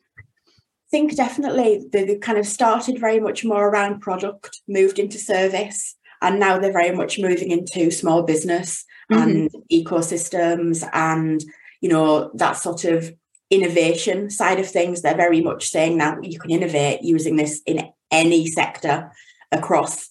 I 0.89 0.97
think 0.97 1.15
definitely 1.15 1.85
they 1.91 2.17
kind 2.17 2.39
of 2.39 2.47
started 2.47 2.99
very 2.99 3.19
much 3.19 3.45
more 3.45 3.69
around 3.69 4.01
product, 4.01 4.61
moved 4.67 4.97
into 4.97 5.19
service, 5.19 5.95
and 6.21 6.39
now 6.39 6.57
they're 6.57 6.73
very 6.73 6.95
much 6.95 7.19
moving 7.19 7.51
into 7.51 7.91
small 7.91 8.23
business 8.23 8.85
mm-hmm. 9.11 9.21
and 9.21 9.51
ecosystems 9.71 10.87
and 10.91 11.43
you 11.79 11.89
know 11.89 12.31
that 12.33 12.53
sort 12.53 12.85
of 12.85 13.13
innovation 13.49 14.29
side 14.29 14.59
of 14.59 14.69
things, 14.69 15.01
they're 15.01 15.15
very 15.15 15.41
much 15.41 15.69
saying 15.69 15.97
now 15.97 16.17
you 16.21 16.39
can 16.39 16.51
innovate 16.51 17.01
using 17.01 17.35
this 17.35 17.61
in 17.65 17.89
any 18.11 18.47
sector 18.47 19.11
across, 19.51 20.09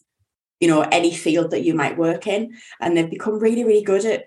you 0.60 0.68
know, 0.68 0.82
any 0.82 1.14
field 1.14 1.50
that 1.52 1.62
you 1.62 1.74
might 1.74 1.96
work 1.96 2.26
in. 2.26 2.56
And 2.80 2.96
they've 2.96 3.10
become 3.10 3.38
really, 3.38 3.64
really 3.64 3.84
good 3.84 4.04
at 4.04 4.24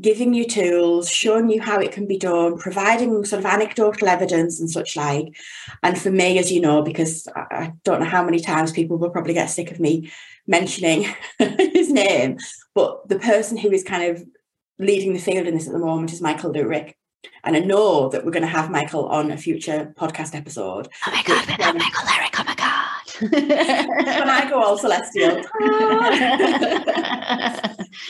giving 0.00 0.32
you 0.32 0.46
tools, 0.46 1.10
showing 1.10 1.50
you 1.50 1.60
how 1.60 1.78
it 1.78 1.92
can 1.92 2.06
be 2.06 2.16
done, 2.16 2.56
providing 2.56 3.24
sort 3.24 3.40
of 3.40 3.46
anecdotal 3.46 4.08
evidence 4.08 4.58
and 4.58 4.70
such 4.70 4.96
like. 4.96 5.36
And 5.82 6.00
for 6.00 6.10
me, 6.10 6.38
as 6.38 6.50
you 6.50 6.60
know, 6.60 6.82
because 6.82 7.28
I 7.36 7.72
don't 7.84 8.00
know 8.00 8.06
how 8.06 8.24
many 8.24 8.40
times 8.40 8.72
people 8.72 8.96
will 8.96 9.10
probably 9.10 9.34
get 9.34 9.50
sick 9.50 9.70
of 9.70 9.80
me 9.80 10.10
mentioning 10.46 11.06
his 11.38 11.90
name, 11.90 12.38
but 12.74 13.08
the 13.08 13.18
person 13.18 13.56
who 13.58 13.70
is 13.70 13.84
kind 13.84 14.04
of 14.16 14.24
leading 14.78 15.12
the 15.12 15.18
field 15.18 15.46
in 15.46 15.54
this 15.54 15.66
at 15.66 15.72
the 15.72 15.78
moment 15.78 16.12
is 16.12 16.22
Michael 16.22 16.52
Lewrick. 16.52 16.94
And 17.44 17.54
I 17.54 17.60
know 17.60 18.08
that 18.08 18.24
we're 18.24 18.32
going 18.32 18.42
to 18.42 18.48
have 18.48 18.70
Michael 18.70 19.06
on 19.08 19.30
a 19.30 19.36
future 19.36 19.92
podcast 19.96 20.34
episode. 20.34 20.88
Oh 21.06 21.10
my 21.12 21.22
God, 21.22 21.46
we 21.46 21.52
have 21.52 21.74
um, 21.74 21.78
Michael 21.78 22.06
Lewrick. 22.06 22.40
Oh 22.40 22.44
my 22.44 22.54
God. 22.54 22.71
When 23.30 24.30
I 24.30 24.48
go 24.50 24.62
all 24.62 24.78
celestial. 24.78 25.36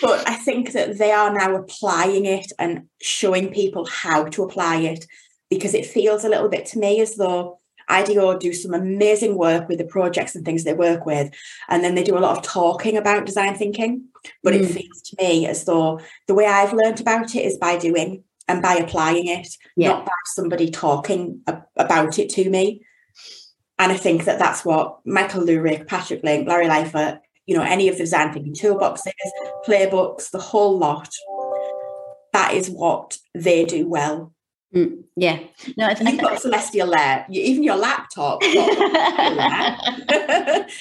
but 0.01 0.29
I 0.29 0.35
think 0.35 0.73
that 0.73 0.99
they 0.99 1.13
are 1.13 1.33
now 1.33 1.57
applying 1.57 2.25
it 2.25 2.53
and 2.59 2.87
showing 3.01 3.53
people 3.53 3.87
how 3.87 4.25
to 4.25 4.43
apply 4.43 4.77
it 4.77 5.07
because 5.51 5.75
it 5.75 5.87
feels 5.87 6.25
a 6.25 6.29
little 6.29 6.49
bit 6.49 6.67
to 6.67 6.79
me 6.79 7.01
as 7.01 7.17
though 7.17 7.59
IDEO 7.89 8.39
do 8.39 8.53
some 8.53 8.75
amazing 8.75 9.37
work 9.37 9.69
with 9.69 9.79
the 9.79 9.85
projects 9.85 10.35
and 10.35 10.45
things 10.45 10.65
they 10.65 10.73
work 10.73 11.05
with. 11.05 11.33
And 11.69 11.85
then 11.85 11.95
they 11.95 12.03
do 12.03 12.17
a 12.17 12.21
lot 12.21 12.39
of 12.39 12.45
talking 12.45 12.97
about 12.97 13.27
design 13.27 13.55
thinking. 13.55 14.07
But 14.43 14.55
mm. 14.55 14.61
it 14.61 14.67
feels 14.67 15.03
to 15.03 15.17
me 15.19 15.47
as 15.47 15.65
though 15.65 16.01
the 16.27 16.35
way 16.35 16.47
I've 16.47 16.73
learned 16.73 17.01
about 17.01 17.35
it 17.35 17.45
is 17.45 17.59
by 17.59 17.77
doing 17.77 18.25
and 18.49 18.63
by 18.63 18.75
applying 18.75 19.27
it, 19.27 19.49
yeah. 19.77 19.89
not 19.89 20.07
by 20.07 20.13
somebody 20.27 20.71
talking 20.71 21.43
about 21.77 22.19
it 22.19 22.31
to 22.31 22.51
me. 22.51 22.83
And 23.83 23.91
I 23.91 23.97
think 23.97 24.27
that 24.27 24.39
that's 24.39 24.65
what 24.65 25.01
Michael 25.05 25.43
Lewrick, 25.43 25.89
Patrick 25.89 26.23
Link, 26.23 26.47
Larry 26.47 26.67
Leifer, 26.67 27.19
you 27.47 27.57
know, 27.57 27.65
any 27.65 27.89
of 27.89 27.97
the 27.97 28.05
design 28.05 28.33
thinking 28.33 28.55
toolboxes, 28.55 29.11
playbooks, 29.67 30.31
the 30.31 30.39
whole 30.39 30.79
lot. 30.79 31.09
That 32.33 32.55
is 32.55 32.71
what 32.71 33.19
they 33.35 33.65
do 33.65 33.89
well. 33.89 34.33
Mm, 34.75 35.05
yeah. 35.17 35.39
No, 35.77 35.87
I 35.87 35.95
think 35.95 36.13
you've 36.13 36.23
got 36.23 36.41
celestial 36.41 36.91
there. 36.91 37.27
You, 37.29 37.43
even 37.43 37.63
your 37.63 37.77
laptop. 37.77 38.43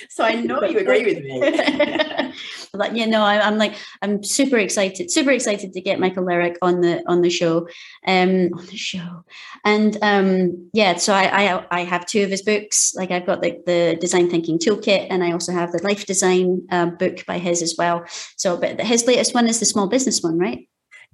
so 0.09 0.23
I 0.23 0.35
know 0.35 0.63
you 0.63 0.79
agree 0.79 1.03
with 1.03 1.21
me. 1.21 1.41
like, 2.73 2.93
yeah, 2.95 3.05
no, 3.05 3.21
I, 3.21 3.45
am 3.45 3.57
like, 3.57 3.75
I'm 4.01 4.23
super 4.23 4.57
excited, 4.57 5.11
super 5.11 5.31
excited 5.31 5.73
to 5.73 5.81
get 5.81 5.99
Michael 5.99 6.23
Lewrick 6.23 6.55
on 6.61 6.79
the 6.79 7.03
on 7.05 7.21
the 7.21 7.29
show, 7.29 7.67
um, 8.07 8.51
on 8.53 8.65
the 8.67 8.77
show, 8.77 9.25
and 9.65 9.97
um, 10.01 10.69
yeah. 10.71 10.95
So 10.95 11.13
I, 11.13 11.57
I 11.57 11.65
I 11.71 11.81
have 11.81 12.05
two 12.05 12.23
of 12.23 12.29
his 12.29 12.43
books. 12.43 12.93
Like 12.95 13.11
I've 13.11 13.25
got 13.25 13.41
like 13.41 13.65
the 13.65 13.97
Design 13.99 14.29
Thinking 14.29 14.57
Toolkit, 14.57 15.07
and 15.09 15.21
I 15.21 15.33
also 15.33 15.51
have 15.51 15.73
the 15.73 15.83
Life 15.83 16.05
Design 16.05 16.61
uh, 16.71 16.85
book 16.85 17.25
by 17.25 17.39
his 17.39 17.61
as 17.61 17.75
well. 17.77 18.05
So, 18.37 18.55
but 18.55 18.79
his 18.79 19.05
latest 19.05 19.33
one 19.33 19.49
is 19.49 19.59
the 19.59 19.65
Small 19.65 19.87
Business 19.87 20.21
one, 20.21 20.37
right? 20.37 20.69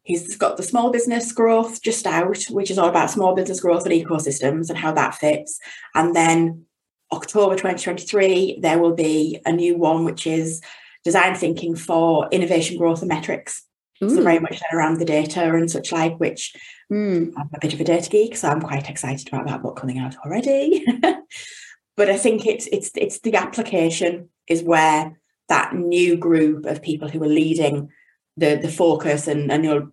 He's 0.07 0.37
got 0.37 0.55
the 0.55 0.63
small 0.63 0.89
business 0.89 1.33
growth 1.33 1.81
just 1.81 2.07
out, 2.07 2.41
which 2.45 2.71
is 2.71 2.77
all 2.77 2.87
about 2.87 3.11
small 3.11 3.35
business 3.35 3.59
growth 3.59 3.85
and 3.85 3.93
ecosystems 3.93 4.69
and 4.69 4.77
how 4.77 4.93
that 4.93 5.15
fits. 5.15 5.59
And 5.95 6.15
then 6.15 6.65
October 7.11 7.55
2023, 7.55 8.59
there 8.61 8.79
will 8.79 8.95
be 8.95 9.41
a 9.45 9.51
new 9.51 9.75
one, 9.75 10.05
which 10.05 10.25
is 10.25 10.61
design 11.03 11.35
thinking 11.35 11.75
for 11.75 12.29
innovation 12.31 12.77
growth 12.77 13.01
and 13.01 13.09
metrics. 13.09 13.65
Ooh. 14.01 14.09
So 14.09 14.21
very 14.23 14.39
much 14.39 14.61
around 14.71 14.99
the 14.99 15.05
data 15.05 15.43
and 15.53 15.69
such 15.69 15.91
like, 15.91 16.17
which 16.21 16.55
mm. 16.89 17.33
I'm 17.35 17.49
a 17.53 17.59
bit 17.59 17.73
of 17.73 17.81
a 17.81 17.83
data 17.83 18.09
geek, 18.09 18.37
so 18.37 18.47
I'm 18.47 18.61
quite 18.61 18.89
excited 18.89 19.27
about 19.27 19.47
that 19.47 19.61
book 19.61 19.75
coming 19.75 19.99
out 19.99 20.15
already. 20.23 20.85
but 21.97 22.09
I 22.09 22.15
think 22.15 22.45
it's 22.45 22.69
it's 22.71 22.91
it's 22.95 23.19
the 23.19 23.35
application 23.35 24.29
is 24.47 24.63
where 24.63 25.19
that 25.49 25.75
new 25.75 26.15
group 26.15 26.65
of 26.65 26.81
people 26.81 27.09
who 27.09 27.21
are 27.23 27.27
leading 27.27 27.89
the 28.37 28.55
the 28.55 28.69
focus 28.69 29.27
and 29.27 29.51
and 29.51 29.65
you're 29.65 29.91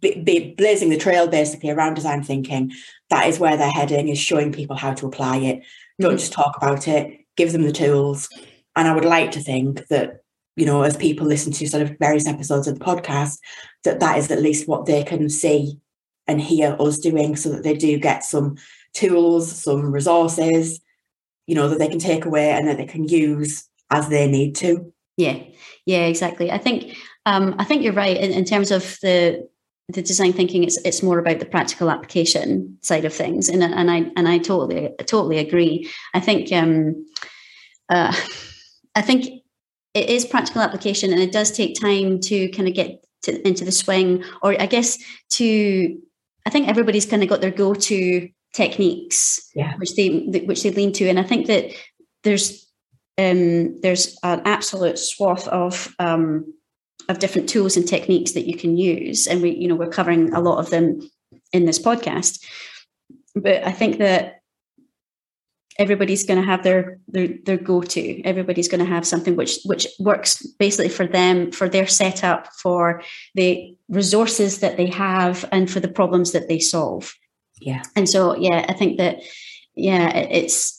be, 0.00 0.20
be 0.22 0.54
blazing 0.54 0.90
the 0.90 0.96
trail 0.96 1.26
basically 1.26 1.70
around 1.70 1.94
design 1.94 2.22
thinking. 2.22 2.72
That 3.10 3.28
is 3.28 3.38
where 3.38 3.56
they're 3.56 3.70
heading, 3.70 4.08
is 4.08 4.18
showing 4.18 4.52
people 4.52 4.76
how 4.76 4.94
to 4.94 5.06
apply 5.06 5.38
it. 5.38 5.62
Don't 6.00 6.12
mm-hmm. 6.12 6.18
just 6.18 6.32
talk 6.32 6.56
about 6.56 6.88
it, 6.88 7.24
give 7.36 7.52
them 7.52 7.62
the 7.62 7.72
tools. 7.72 8.28
And 8.74 8.86
I 8.86 8.94
would 8.94 9.04
like 9.04 9.30
to 9.32 9.40
think 9.40 9.86
that, 9.88 10.20
you 10.56 10.66
know, 10.66 10.82
as 10.82 10.96
people 10.96 11.26
listen 11.26 11.52
to 11.52 11.68
sort 11.68 11.82
of 11.82 11.96
various 11.98 12.26
episodes 12.26 12.66
of 12.66 12.78
the 12.78 12.84
podcast, 12.84 13.38
that 13.84 14.00
that 14.00 14.18
is 14.18 14.30
at 14.30 14.42
least 14.42 14.68
what 14.68 14.86
they 14.86 15.02
can 15.02 15.28
see 15.28 15.78
and 16.26 16.40
hear 16.40 16.76
us 16.80 16.98
doing 16.98 17.36
so 17.36 17.50
that 17.50 17.62
they 17.62 17.74
do 17.74 17.98
get 17.98 18.24
some 18.24 18.56
tools, 18.94 19.50
some 19.50 19.92
resources, 19.92 20.80
you 21.46 21.54
know, 21.54 21.68
that 21.68 21.78
they 21.78 21.88
can 21.88 21.98
take 21.98 22.24
away 22.24 22.50
and 22.50 22.66
that 22.66 22.76
they 22.76 22.86
can 22.86 23.08
use 23.08 23.68
as 23.90 24.08
they 24.08 24.28
need 24.28 24.56
to. 24.56 24.92
Yeah, 25.16 25.38
yeah, 25.86 26.06
exactly. 26.06 26.50
I 26.50 26.58
think 26.58 26.96
um, 27.24 27.54
I 27.58 27.64
think 27.64 27.82
you're 27.82 27.92
right 27.92 28.16
in, 28.16 28.32
in 28.32 28.44
terms 28.44 28.70
of 28.70 28.98
the 29.02 29.48
the 29.88 30.02
design 30.02 30.32
thinking 30.32 30.64
it's 30.64 30.78
it's 30.78 31.02
more 31.02 31.18
about 31.18 31.38
the 31.38 31.46
practical 31.46 31.90
application 31.90 32.76
side 32.82 33.04
of 33.04 33.12
things. 33.12 33.48
And 33.48 33.62
and 33.62 33.90
I 33.90 34.10
and 34.16 34.28
I 34.28 34.38
totally 34.38 34.90
totally 35.06 35.38
agree. 35.38 35.88
I 36.12 36.20
think 36.20 36.52
um 36.52 37.06
uh 37.88 38.14
I 38.94 39.02
think 39.02 39.42
it 39.94 40.10
is 40.10 40.26
practical 40.26 40.62
application 40.62 41.12
and 41.12 41.22
it 41.22 41.32
does 41.32 41.52
take 41.52 41.80
time 41.80 42.20
to 42.20 42.48
kind 42.50 42.68
of 42.68 42.74
get 42.74 43.04
to, 43.22 43.46
into 43.46 43.64
the 43.64 43.72
swing 43.72 44.24
or 44.42 44.60
I 44.60 44.66
guess 44.66 44.98
to 45.30 45.96
I 46.44 46.50
think 46.50 46.68
everybody's 46.68 47.06
kind 47.06 47.22
of 47.22 47.28
got 47.28 47.40
their 47.40 47.50
go-to 47.50 48.28
techniques 48.54 49.50
yeah. 49.54 49.76
which 49.76 49.94
they 49.94 50.08
which 50.46 50.62
they 50.64 50.70
lean 50.70 50.92
to. 50.94 51.08
And 51.08 51.20
I 51.20 51.22
think 51.22 51.46
that 51.46 51.70
there's 52.24 52.68
um 53.18 53.80
there's 53.82 54.18
an 54.24 54.42
absolute 54.44 54.98
swath 54.98 55.46
of 55.46 55.94
um 56.00 56.52
of 57.08 57.18
different 57.18 57.48
tools 57.48 57.76
and 57.76 57.86
techniques 57.86 58.32
that 58.32 58.46
you 58.46 58.56
can 58.56 58.76
use. 58.76 59.26
And 59.26 59.42
we 59.42 59.50
you 59.50 59.68
know 59.68 59.74
we're 59.74 59.88
covering 59.88 60.32
a 60.32 60.40
lot 60.40 60.58
of 60.58 60.70
them 60.70 61.08
in 61.52 61.64
this 61.64 61.78
podcast. 61.78 62.44
But 63.34 63.64
i 63.64 63.72
think 63.72 63.98
that 63.98 64.40
everybody's 65.78 66.24
going 66.24 66.40
to 66.40 66.46
have 66.46 66.62
their 66.62 66.98
their, 67.08 67.28
their 67.44 67.56
go-to. 67.56 68.22
Everybody's 68.24 68.68
going 68.68 68.84
to 68.84 68.90
have 68.90 69.06
something 69.06 69.36
which 69.36 69.58
which 69.64 69.86
works 69.98 70.44
basically 70.58 70.88
for 70.88 71.06
them 71.06 71.52
for 71.52 71.68
their 71.68 71.86
setup 71.86 72.48
for 72.54 73.02
the 73.34 73.76
resources 73.88 74.60
that 74.60 74.76
they 74.76 74.86
have 74.86 75.44
and 75.52 75.70
for 75.70 75.80
the 75.80 75.88
problems 75.88 76.32
that 76.32 76.48
they 76.48 76.58
solve. 76.58 77.14
Yeah. 77.60 77.82
And 77.94 78.08
so 78.08 78.36
yeah 78.36 78.66
i 78.68 78.72
think 78.72 78.98
that 78.98 79.22
yeah 79.74 80.08
it's 80.10 80.75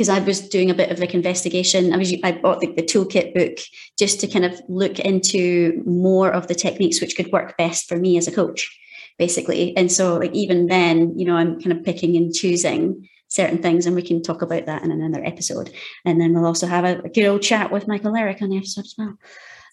because 0.00 0.08
I 0.08 0.18
was 0.20 0.48
doing 0.48 0.70
a 0.70 0.74
bit 0.74 0.90
of 0.90 0.98
like 0.98 1.12
investigation. 1.12 1.92
I 1.92 1.98
was 1.98 2.14
I 2.24 2.32
bought 2.32 2.60
the, 2.60 2.72
the 2.72 2.82
toolkit 2.82 3.34
book 3.34 3.58
just 3.98 4.18
to 4.20 4.26
kind 4.26 4.46
of 4.46 4.58
look 4.66 4.98
into 4.98 5.82
more 5.84 6.30
of 6.30 6.48
the 6.48 6.54
techniques 6.54 7.02
which 7.02 7.16
could 7.16 7.30
work 7.30 7.54
best 7.58 7.86
for 7.86 7.98
me 7.98 8.16
as 8.16 8.26
a 8.26 8.32
coach, 8.32 8.74
basically. 9.18 9.76
And 9.76 9.92
so 9.92 10.16
like 10.16 10.32
even 10.32 10.68
then, 10.68 11.18
you 11.18 11.26
know, 11.26 11.36
I'm 11.36 11.60
kind 11.60 11.76
of 11.76 11.84
picking 11.84 12.16
and 12.16 12.34
choosing 12.34 13.06
certain 13.28 13.58
things, 13.58 13.84
and 13.84 13.94
we 13.94 14.00
can 14.00 14.22
talk 14.22 14.40
about 14.40 14.64
that 14.64 14.82
in 14.82 14.90
another 14.90 15.22
episode. 15.22 15.70
And 16.06 16.18
then 16.18 16.32
we'll 16.32 16.46
also 16.46 16.66
have 16.66 16.86
a, 16.86 17.00
a 17.00 17.10
good 17.10 17.26
old 17.26 17.42
chat 17.42 17.70
with 17.70 17.86
Michael 17.86 18.14
Lewrick 18.14 18.40
on 18.40 18.48
the 18.48 18.56
episode 18.56 18.86
as 18.86 18.94
well. 18.96 19.18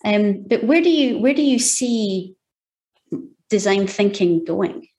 Um, 0.04 0.44
but 0.46 0.66
where 0.66 0.82
do 0.82 0.90
you 0.90 1.20
where 1.20 1.34
do 1.36 1.42
you 1.42 1.58
see 1.58 2.36
design 3.50 3.88
thinking 3.88 4.44
going? 4.44 4.90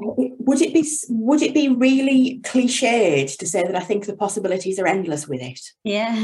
Would 0.00 0.60
it 0.60 0.74
be 0.74 0.86
would 1.08 1.42
it 1.42 1.54
be 1.54 1.68
really 1.68 2.40
cliched 2.42 3.38
to 3.38 3.46
say 3.46 3.62
that 3.62 3.76
I 3.76 3.80
think 3.80 4.06
the 4.06 4.16
possibilities 4.16 4.78
are 4.78 4.86
endless 4.86 5.26
with 5.28 5.40
it? 5.40 5.60
Yeah, 5.84 6.14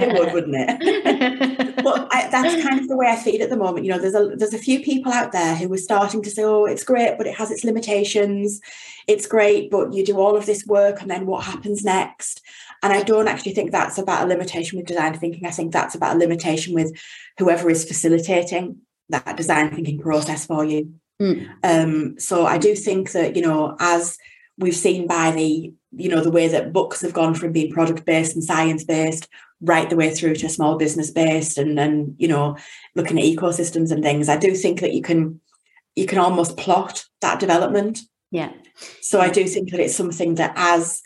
it 0.00 0.18
would, 0.18 0.32
wouldn't 0.32 0.56
it? 0.56 1.76
but 1.84 2.08
I, 2.10 2.28
that's 2.30 2.62
kind 2.62 2.80
of 2.80 2.88
the 2.88 2.96
way 2.96 3.08
I 3.08 3.16
feel 3.16 3.42
at 3.42 3.50
the 3.50 3.56
moment. 3.56 3.84
You 3.84 3.92
know, 3.92 3.98
there's 3.98 4.14
a 4.14 4.34
there's 4.36 4.54
a 4.54 4.58
few 4.58 4.80
people 4.80 5.12
out 5.12 5.32
there 5.32 5.56
who 5.56 5.72
are 5.72 5.78
starting 5.78 6.22
to 6.22 6.30
say, 6.30 6.42
"Oh, 6.42 6.64
it's 6.64 6.84
great, 6.84 7.16
but 7.18 7.26
it 7.26 7.36
has 7.36 7.50
its 7.50 7.64
limitations. 7.64 8.60
It's 9.06 9.26
great, 9.26 9.70
but 9.70 9.92
you 9.92 10.04
do 10.04 10.18
all 10.18 10.36
of 10.36 10.46
this 10.46 10.66
work, 10.66 11.00
and 11.00 11.10
then 11.10 11.26
what 11.26 11.44
happens 11.44 11.84
next?" 11.84 12.42
And 12.82 12.92
I 12.92 13.02
don't 13.02 13.28
actually 13.28 13.54
think 13.54 13.72
that's 13.72 13.98
about 13.98 14.24
a 14.24 14.28
limitation 14.28 14.78
with 14.78 14.86
design 14.86 15.18
thinking. 15.18 15.46
I 15.46 15.50
think 15.50 15.72
that's 15.72 15.94
about 15.94 16.16
a 16.16 16.18
limitation 16.18 16.74
with 16.74 16.92
whoever 17.38 17.70
is 17.70 17.84
facilitating 17.84 18.82
that 19.10 19.36
design 19.36 19.74
thinking 19.74 19.98
process 19.98 20.46
for 20.46 20.64
you. 20.64 20.94
Mm. 21.20 21.48
Um, 21.62 22.18
so 22.18 22.46
I 22.46 22.58
do 22.58 22.74
think 22.74 23.12
that, 23.12 23.36
you 23.36 23.42
know, 23.42 23.76
as 23.80 24.18
we've 24.56 24.74
seen 24.74 25.06
by 25.06 25.30
the, 25.32 25.72
you 25.92 26.08
know, 26.08 26.20
the 26.20 26.30
way 26.30 26.48
that 26.48 26.72
books 26.72 27.00
have 27.00 27.12
gone 27.12 27.34
from 27.34 27.52
being 27.52 27.72
product 27.72 28.04
based 28.04 28.34
and 28.34 28.44
science 28.44 28.84
based 28.84 29.28
right 29.60 29.90
the 29.90 29.96
way 29.96 30.10
through 30.10 30.34
to 30.36 30.48
small 30.48 30.76
business 30.76 31.10
based 31.10 31.58
and 31.58 31.78
and 31.78 32.14
you 32.18 32.28
know 32.28 32.56
looking 32.94 33.18
at 33.18 33.24
ecosystems 33.24 33.90
and 33.90 34.02
things 34.02 34.28
i 34.28 34.36
do 34.36 34.54
think 34.54 34.80
that 34.80 34.94
you 34.94 35.02
can 35.02 35.40
you 35.96 36.06
can 36.06 36.18
almost 36.18 36.56
plot 36.56 37.04
that 37.20 37.40
development 37.40 38.00
yeah 38.30 38.52
so 39.00 39.20
i 39.20 39.28
do 39.28 39.46
think 39.46 39.70
that 39.70 39.80
it's 39.80 39.96
something 39.96 40.36
that 40.36 40.52
as 40.56 41.02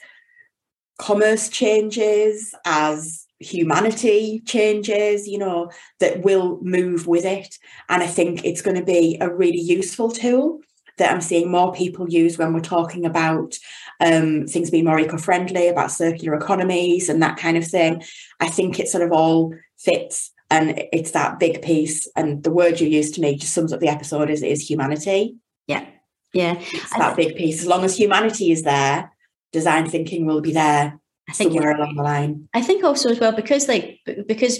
commerce 0.98 1.48
changes 1.48 2.54
as 2.66 3.21
humanity 3.42 4.42
changes, 4.46 5.26
you 5.26 5.38
know, 5.38 5.70
that 6.00 6.22
will 6.22 6.58
move 6.62 7.06
with 7.06 7.24
it. 7.24 7.58
And 7.88 8.02
I 8.02 8.06
think 8.06 8.44
it's 8.44 8.62
going 8.62 8.76
to 8.76 8.84
be 8.84 9.18
a 9.20 9.28
really 9.28 9.60
useful 9.60 10.10
tool 10.10 10.60
that 10.98 11.10
I'm 11.10 11.20
seeing 11.20 11.50
more 11.50 11.72
people 11.72 12.08
use 12.08 12.38
when 12.38 12.52
we're 12.52 12.60
talking 12.60 13.06
about 13.06 13.56
um, 14.00 14.46
things 14.46 14.70
being 14.70 14.84
more 14.84 15.00
eco-friendly, 15.00 15.68
about 15.68 15.90
circular 15.90 16.36
economies 16.36 17.08
and 17.08 17.22
that 17.22 17.38
kind 17.38 17.56
of 17.56 17.66
thing. 17.66 18.02
I 18.40 18.48
think 18.48 18.78
it 18.78 18.88
sort 18.88 19.04
of 19.04 19.12
all 19.12 19.54
fits 19.78 20.32
And 20.52 20.84
it's 20.92 21.12
that 21.12 21.38
big 21.38 21.62
piece. 21.62 22.06
And 22.14 22.44
the 22.44 22.50
word 22.50 22.78
you 22.78 22.86
used 22.86 23.14
to 23.14 23.22
me 23.22 23.36
just 23.36 23.54
sums 23.54 23.72
up 23.72 23.80
the 23.80 23.88
episode 23.88 24.28
is, 24.28 24.42
is 24.42 24.68
humanity. 24.68 25.36
Yeah. 25.66 25.86
Yeah. 26.34 26.56
It's 26.58 26.90
that 26.90 27.16
big 27.16 27.36
piece. 27.36 27.62
As 27.62 27.66
long 27.66 27.84
as 27.84 27.96
humanity 27.96 28.52
is 28.52 28.62
there, 28.62 29.10
design 29.50 29.88
thinking 29.88 30.26
will 30.26 30.42
be 30.42 30.52
there 30.52 31.00
I 31.28 31.32
think 31.32 31.52
somewhere 31.52 31.76
along 31.76 31.96
the 31.96 32.02
line. 32.02 32.48
I 32.54 32.62
think 32.62 32.84
also 32.84 33.10
as 33.10 33.20
well, 33.20 33.32
because 33.32 33.68
like 33.68 34.00
because 34.26 34.58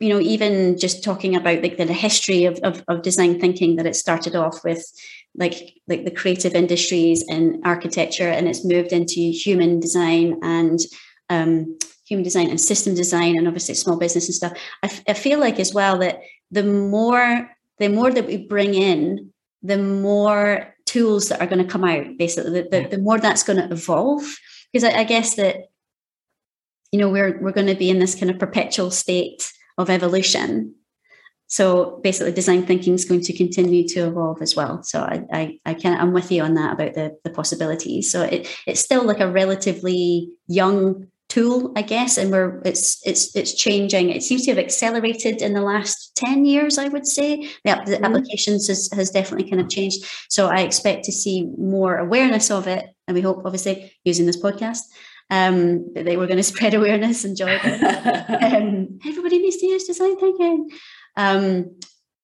you 0.00 0.08
know, 0.08 0.18
even 0.18 0.78
just 0.78 1.04
talking 1.04 1.36
about 1.36 1.62
like 1.62 1.76
the 1.76 1.84
history 1.84 2.46
of, 2.46 2.58
of, 2.62 2.82
of 2.88 3.02
design 3.02 3.38
thinking 3.38 3.76
that 3.76 3.86
it 3.86 3.94
started 3.94 4.34
off 4.34 4.64
with 4.64 4.82
like 5.36 5.74
like 5.88 6.04
the 6.04 6.10
creative 6.10 6.54
industries 6.54 7.22
and 7.28 7.60
architecture 7.64 8.28
and 8.28 8.48
it's 8.48 8.64
moved 8.64 8.92
into 8.92 9.20
human 9.20 9.78
design 9.78 10.38
and 10.42 10.80
um, 11.28 11.78
human 12.06 12.24
design 12.24 12.48
and 12.48 12.60
system 12.60 12.94
design 12.94 13.36
and 13.36 13.46
obviously 13.46 13.74
small 13.74 13.98
business 13.98 14.26
and 14.26 14.34
stuff. 14.34 14.52
I, 14.82 14.86
f- 14.86 15.02
I 15.06 15.12
feel 15.12 15.38
like 15.38 15.60
as 15.60 15.74
well 15.74 15.98
that 15.98 16.20
the 16.50 16.64
more 16.64 17.50
the 17.78 17.88
more 17.88 18.10
that 18.10 18.26
we 18.26 18.38
bring 18.38 18.74
in 18.74 19.32
the 19.62 19.78
more 19.78 20.74
tools 20.86 21.28
that 21.28 21.40
are 21.40 21.46
going 21.46 21.64
to 21.64 21.70
come 21.70 21.84
out 21.84 22.06
basically 22.18 22.62
the, 22.62 22.68
the, 22.68 22.88
the 22.96 22.98
more 22.98 23.18
that's 23.18 23.42
going 23.42 23.58
to 23.58 23.70
evolve. 23.70 24.22
Because 24.72 24.84
I, 24.84 25.00
I 25.00 25.04
guess 25.04 25.36
that 25.36 25.69
you 26.92 26.98
know 26.98 27.08
we're 27.08 27.38
we're 27.40 27.52
going 27.52 27.66
to 27.66 27.74
be 27.74 27.90
in 27.90 27.98
this 27.98 28.14
kind 28.14 28.30
of 28.30 28.38
perpetual 28.38 28.90
state 28.90 29.52
of 29.78 29.90
evolution. 29.90 30.74
So 31.46 31.98
basically, 32.04 32.32
design 32.32 32.64
thinking 32.64 32.94
is 32.94 33.04
going 33.04 33.22
to 33.22 33.36
continue 33.36 33.86
to 33.88 34.06
evolve 34.06 34.40
as 34.40 34.54
well. 34.54 34.84
So 34.84 35.00
I, 35.00 35.24
I, 35.32 35.58
I 35.66 35.74
can 35.74 35.98
I'm 35.98 36.12
with 36.12 36.30
you 36.30 36.42
on 36.42 36.54
that 36.54 36.74
about 36.74 36.94
the 36.94 37.16
the 37.24 37.30
possibilities. 37.30 38.10
So 38.10 38.22
it 38.22 38.48
it's 38.66 38.80
still 38.80 39.04
like 39.04 39.20
a 39.20 39.30
relatively 39.30 40.30
young 40.46 41.08
tool, 41.28 41.72
I 41.76 41.82
guess, 41.82 42.18
and 42.18 42.30
we're 42.30 42.60
it's 42.64 43.00
it's 43.06 43.34
it's 43.34 43.54
changing. 43.54 44.10
It 44.10 44.22
seems 44.22 44.44
to 44.44 44.50
have 44.50 44.58
accelerated 44.58 45.42
in 45.42 45.54
the 45.54 45.62
last 45.62 46.14
ten 46.16 46.44
years. 46.44 46.78
I 46.78 46.88
would 46.88 47.06
say 47.06 47.36
the, 47.64 47.82
the 47.86 47.92
mm-hmm. 47.92 48.04
applications 48.04 48.68
has, 48.68 48.88
has 48.92 49.10
definitely 49.10 49.48
kind 49.48 49.62
of 49.62 49.68
changed. 49.68 50.04
So 50.28 50.48
I 50.48 50.60
expect 50.60 51.04
to 51.04 51.12
see 51.12 51.48
more 51.56 51.98
awareness 51.98 52.50
of 52.50 52.66
it, 52.66 52.84
and 53.06 53.14
we 53.14 53.22
hope, 53.22 53.42
obviously, 53.44 53.92
using 54.04 54.26
this 54.26 54.40
podcast 54.40 54.82
um, 55.30 55.92
that 55.94 56.04
they 56.04 56.16
were 56.16 56.26
going 56.26 56.36
to 56.36 56.42
spread 56.42 56.74
awareness 56.74 57.24
and 57.24 57.36
joy. 57.36 57.56
um, 57.62 58.98
everybody 59.06 59.38
needs 59.38 59.58
to 59.58 59.66
use 59.66 59.84
design 59.84 60.18
thinking. 60.18 60.70
Um, 61.16 61.76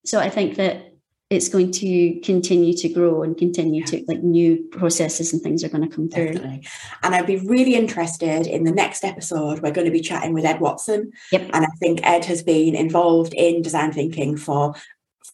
so 0.05 0.21
I 0.21 0.29
think 0.29 0.57
that 0.57 0.93
it's 1.29 1.49
going 1.49 1.73
to 1.73 2.21
continue 2.21 2.73
to 2.73 2.89
grow 2.89 3.23
and 3.23 3.37
continue 3.37 3.85
to 3.85 4.05
like 4.07 4.23
new 4.23 4.59
processes 4.71 5.33
and 5.33 5.43
things 5.43 5.65
are 5.65 5.69
going 5.69 5.89
to 5.89 5.95
come 5.95 6.09
through. 6.09 6.35
Definitely. 6.35 6.67
And 7.03 7.15
I'd 7.15 7.27
be 7.27 7.39
really 7.39 7.75
interested 7.75 8.47
in 8.47 8.63
the 8.63 8.71
next 8.71 9.03
episode. 9.03 9.61
We're 9.61 9.73
going 9.73 9.87
to 9.87 9.93
be 9.93 10.01
chatting 10.01 10.35
with 10.35 10.45
Ed 10.45 10.61
Watson. 10.61 11.11
Yep. 11.33 11.51
And 11.53 11.65
I 11.65 11.69
think 11.81 12.01
Ed 12.05 12.25
has 12.27 12.45
been 12.45 12.77
involved 12.77 13.35
in 13.35 13.63
design 13.63 13.93
thinking 13.93 14.37
for 14.37 14.77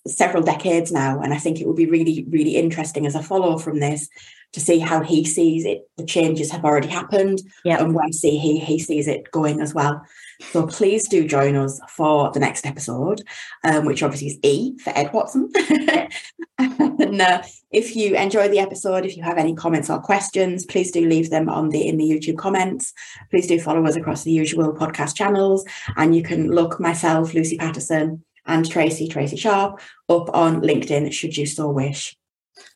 several 0.06 0.42
decades 0.42 0.90
now. 0.90 1.20
And 1.20 1.34
I 1.34 1.38
think 1.38 1.60
it 1.60 1.66
will 1.66 1.74
be 1.74 1.86
really, 1.86 2.26
really 2.30 2.56
interesting 2.56 3.06
as 3.06 3.14
a 3.14 3.22
follow 3.22 3.58
from 3.58 3.78
this 3.80 4.08
to 4.52 4.60
see 4.60 4.78
how 4.78 5.02
he 5.02 5.24
sees 5.24 5.64
it. 5.64 5.88
The 5.96 6.04
changes 6.04 6.50
have 6.50 6.64
already 6.64 6.88
happened 6.88 7.40
yep. 7.64 7.80
and 7.80 7.94
where 7.94 8.10
see 8.12 8.38
he, 8.38 8.58
he 8.58 8.78
sees 8.78 9.08
it 9.08 9.30
going 9.30 9.60
as 9.60 9.74
well. 9.74 10.02
So 10.50 10.66
please 10.66 11.08
do 11.08 11.26
join 11.26 11.56
us 11.56 11.80
for 11.88 12.30
the 12.32 12.40
next 12.40 12.66
episode, 12.66 13.22
um, 13.64 13.84
which 13.84 14.02
obviously 14.02 14.28
is 14.28 14.38
E 14.42 14.76
for 14.78 14.90
Ed 14.96 15.12
Watson. 15.12 15.50
and 16.58 17.20
uh, 17.20 17.42
if 17.70 17.96
you 17.96 18.16
enjoy 18.16 18.48
the 18.48 18.58
episode, 18.58 19.06
if 19.06 19.16
you 19.16 19.22
have 19.22 19.38
any 19.38 19.54
comments 19.54 19.88
or 19.88 20.00
questions, 20.00 20.66
please 20.66 20.90
do 20.90 21.06
leave 21.06 21.30
them 21.30 21.48
on 21.48 21.70
the 21.70 21.86
in 21.86 21.96
the 21.96 22.08
YouTube 22.08 22.38
comments. 22.38 22.92
Please 23.30 23.46
do 23.46 23.60
follow 23.60 23.84
us 23.86 23.96
across 23.96 24.24
the 24.24 24.32
usual 24.32 24.74
podcast 24.74 25.14
channels, 25.16 25.64
and 25.96 26.14
you 26.14 26.22
can 26.22 26.50
look 26.50 26.80
myself, 26.80 27.34
Lucy 27.34 27.56
Patterson, 27.56 28.24
and 28.46 28.68
Tracy, 28.68 29.08
Tracy 29.08 29.36
Sharp, 29.36 29.80
up 30.08 30.28
on 30.34 30.60
LinkedIn 30.60 31.12
should 31.12 31.36
you 31.36 31.46
so 31.46 31.70
wish. 31.70 32.16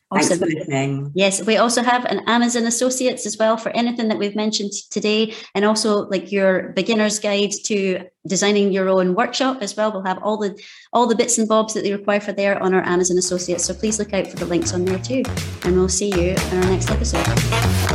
Awesome. 0.09 0.39
Thanks 0.39 0.53
for 0.53 0.59
listening. 0.59 1.11
Yes, 1.15 1.45
we 1.45 1.57
also 1.57 1.83
have 1.83 2.05
an 2.05 2.21
Amazon 2.27 2.65
Associates 2.65 3.25
as 3.25 3.37
well 3.37 3.57
for 3.57 3.69
anything 3.75 4.07
that 4.07 4.17
we've 4.17 4.37
mentioned 4.37 4.71
today, 4.89 5.33
and 5.53 5.65
also 5.65 6.07
like 6.07 6.31
your 6.31 6.69
beginner's 6.69 7.19
guide 7.19 7.51
to 7.65 8.05
designing 8.25 8.71
your 8.71 8.87
own 8.87 9.15
workshop 9.15 9.57
as 9.61 9.75
well. 9.75 9.91
We'll 9.91 10.05
have 10.05 10.23
all 10.23 10.37
the 10.37 10.57
all 10.93 11.07
the 11.07 11.15
bits 11.15 11.37
and 11.37 11.47
bobs 11.47 11.73
that 11.73 11.83
they 11.83 11.91
require 11.91 12.21
for 12.21 12.31
there 12.31 12.61
on 12.63 12.73
our 12.73 12.83
Amazon 12.83 13.17
Associates. 13.17 13.65
So 13.65 13.73
please 13.73 13.99
look 13.99 14.13
out 14.13 14.27
for 14.27 14.37
the 14.37 14.45
links 14.45 14.73
on 14.73 14.85
there 14.85 14.99
too, 14.99 15.23
and 15.65 15.75
we'll 15.75 15.89
see 15.89 16.09
you 16.09 16.35
in 16.51 16.63
our 16.63 16.69
next 16.69 16.89
episode. 16.89 17.86